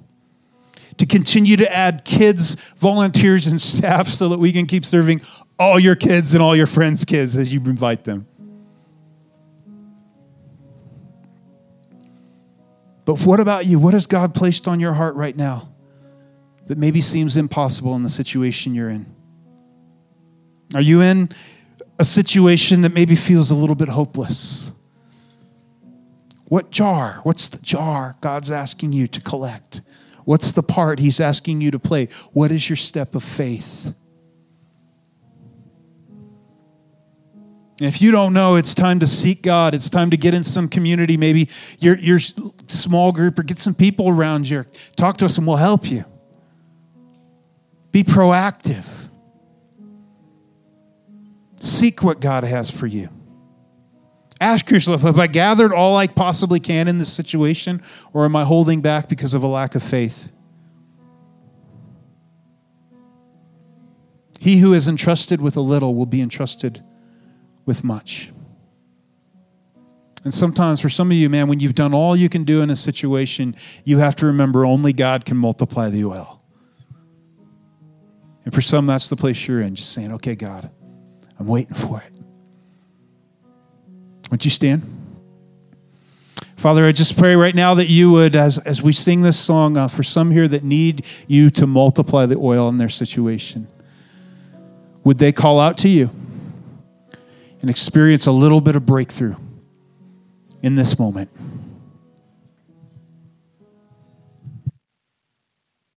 [0.99, 5.21] to continue to add kids, volunteers, and staff so that we can keep serving
[5.59, 8.27] all your kids and all your friends' kids as you invite them.
[13.05, 13.79] But what about you?
[13.79, 15.73] What has God placed on your heart right now
[16.67, 19.07] that maybe seems impossible in the situation you're in?
[20.75, 21.31] Are you in
[21.99, 24.73] a situation that maybe feels a little bit hopeless?
[26.49, 27.21] What jar?
[27.23, 29.81] What's the jar God's asking you to collect?
[30.29, 32.09] What's the part He's asking you to play?
[32.33, 33.95] What is your step of faith?
[37.81, 39.75] If you don't know, it's time to seek God.
[39.75, 41.49] It's time to get in some community, maybe
[41.79, 44.67] your, your small group, or get some people around you.
[44.97, 46.05] Talk to us and we'll help you.
[47.91, 48.85] Be proactive.
[51.59, 53.09] Seek what God has for you.
[54.41, 57.83] Ask yourself Have I gathered all I possibly can in this situation,
[58.13, 60.31] or am I holding back because of a lack of faith?
[64.41, 66.83] He who is entrusted with a little will be entrusted
[67.67, 68.33] with much.
[70.25, 72.71] And sometimes, for some of you, man, when you've done all you can do in
[72.71, 76.43] a situation, you have to remember only God can multiply the oil.
[78.45, 80.71] And for some, that's the place you're in, just saying, okay, God,
[81.39, 82.18] I'm waiting for it.
[84.31, 84.83] Would you stand?
[86.57, 89.77] Father, I just pray right now that you would, as, as we sing this song,
[89.77, 93.69] uh, for some here that need you to multiply the oil in their situation,
[95.05, 96.11] would they call out to you
[97.61, 99.37] and experience a little bit of breakthrough
[100.61, 101.31] in this moment?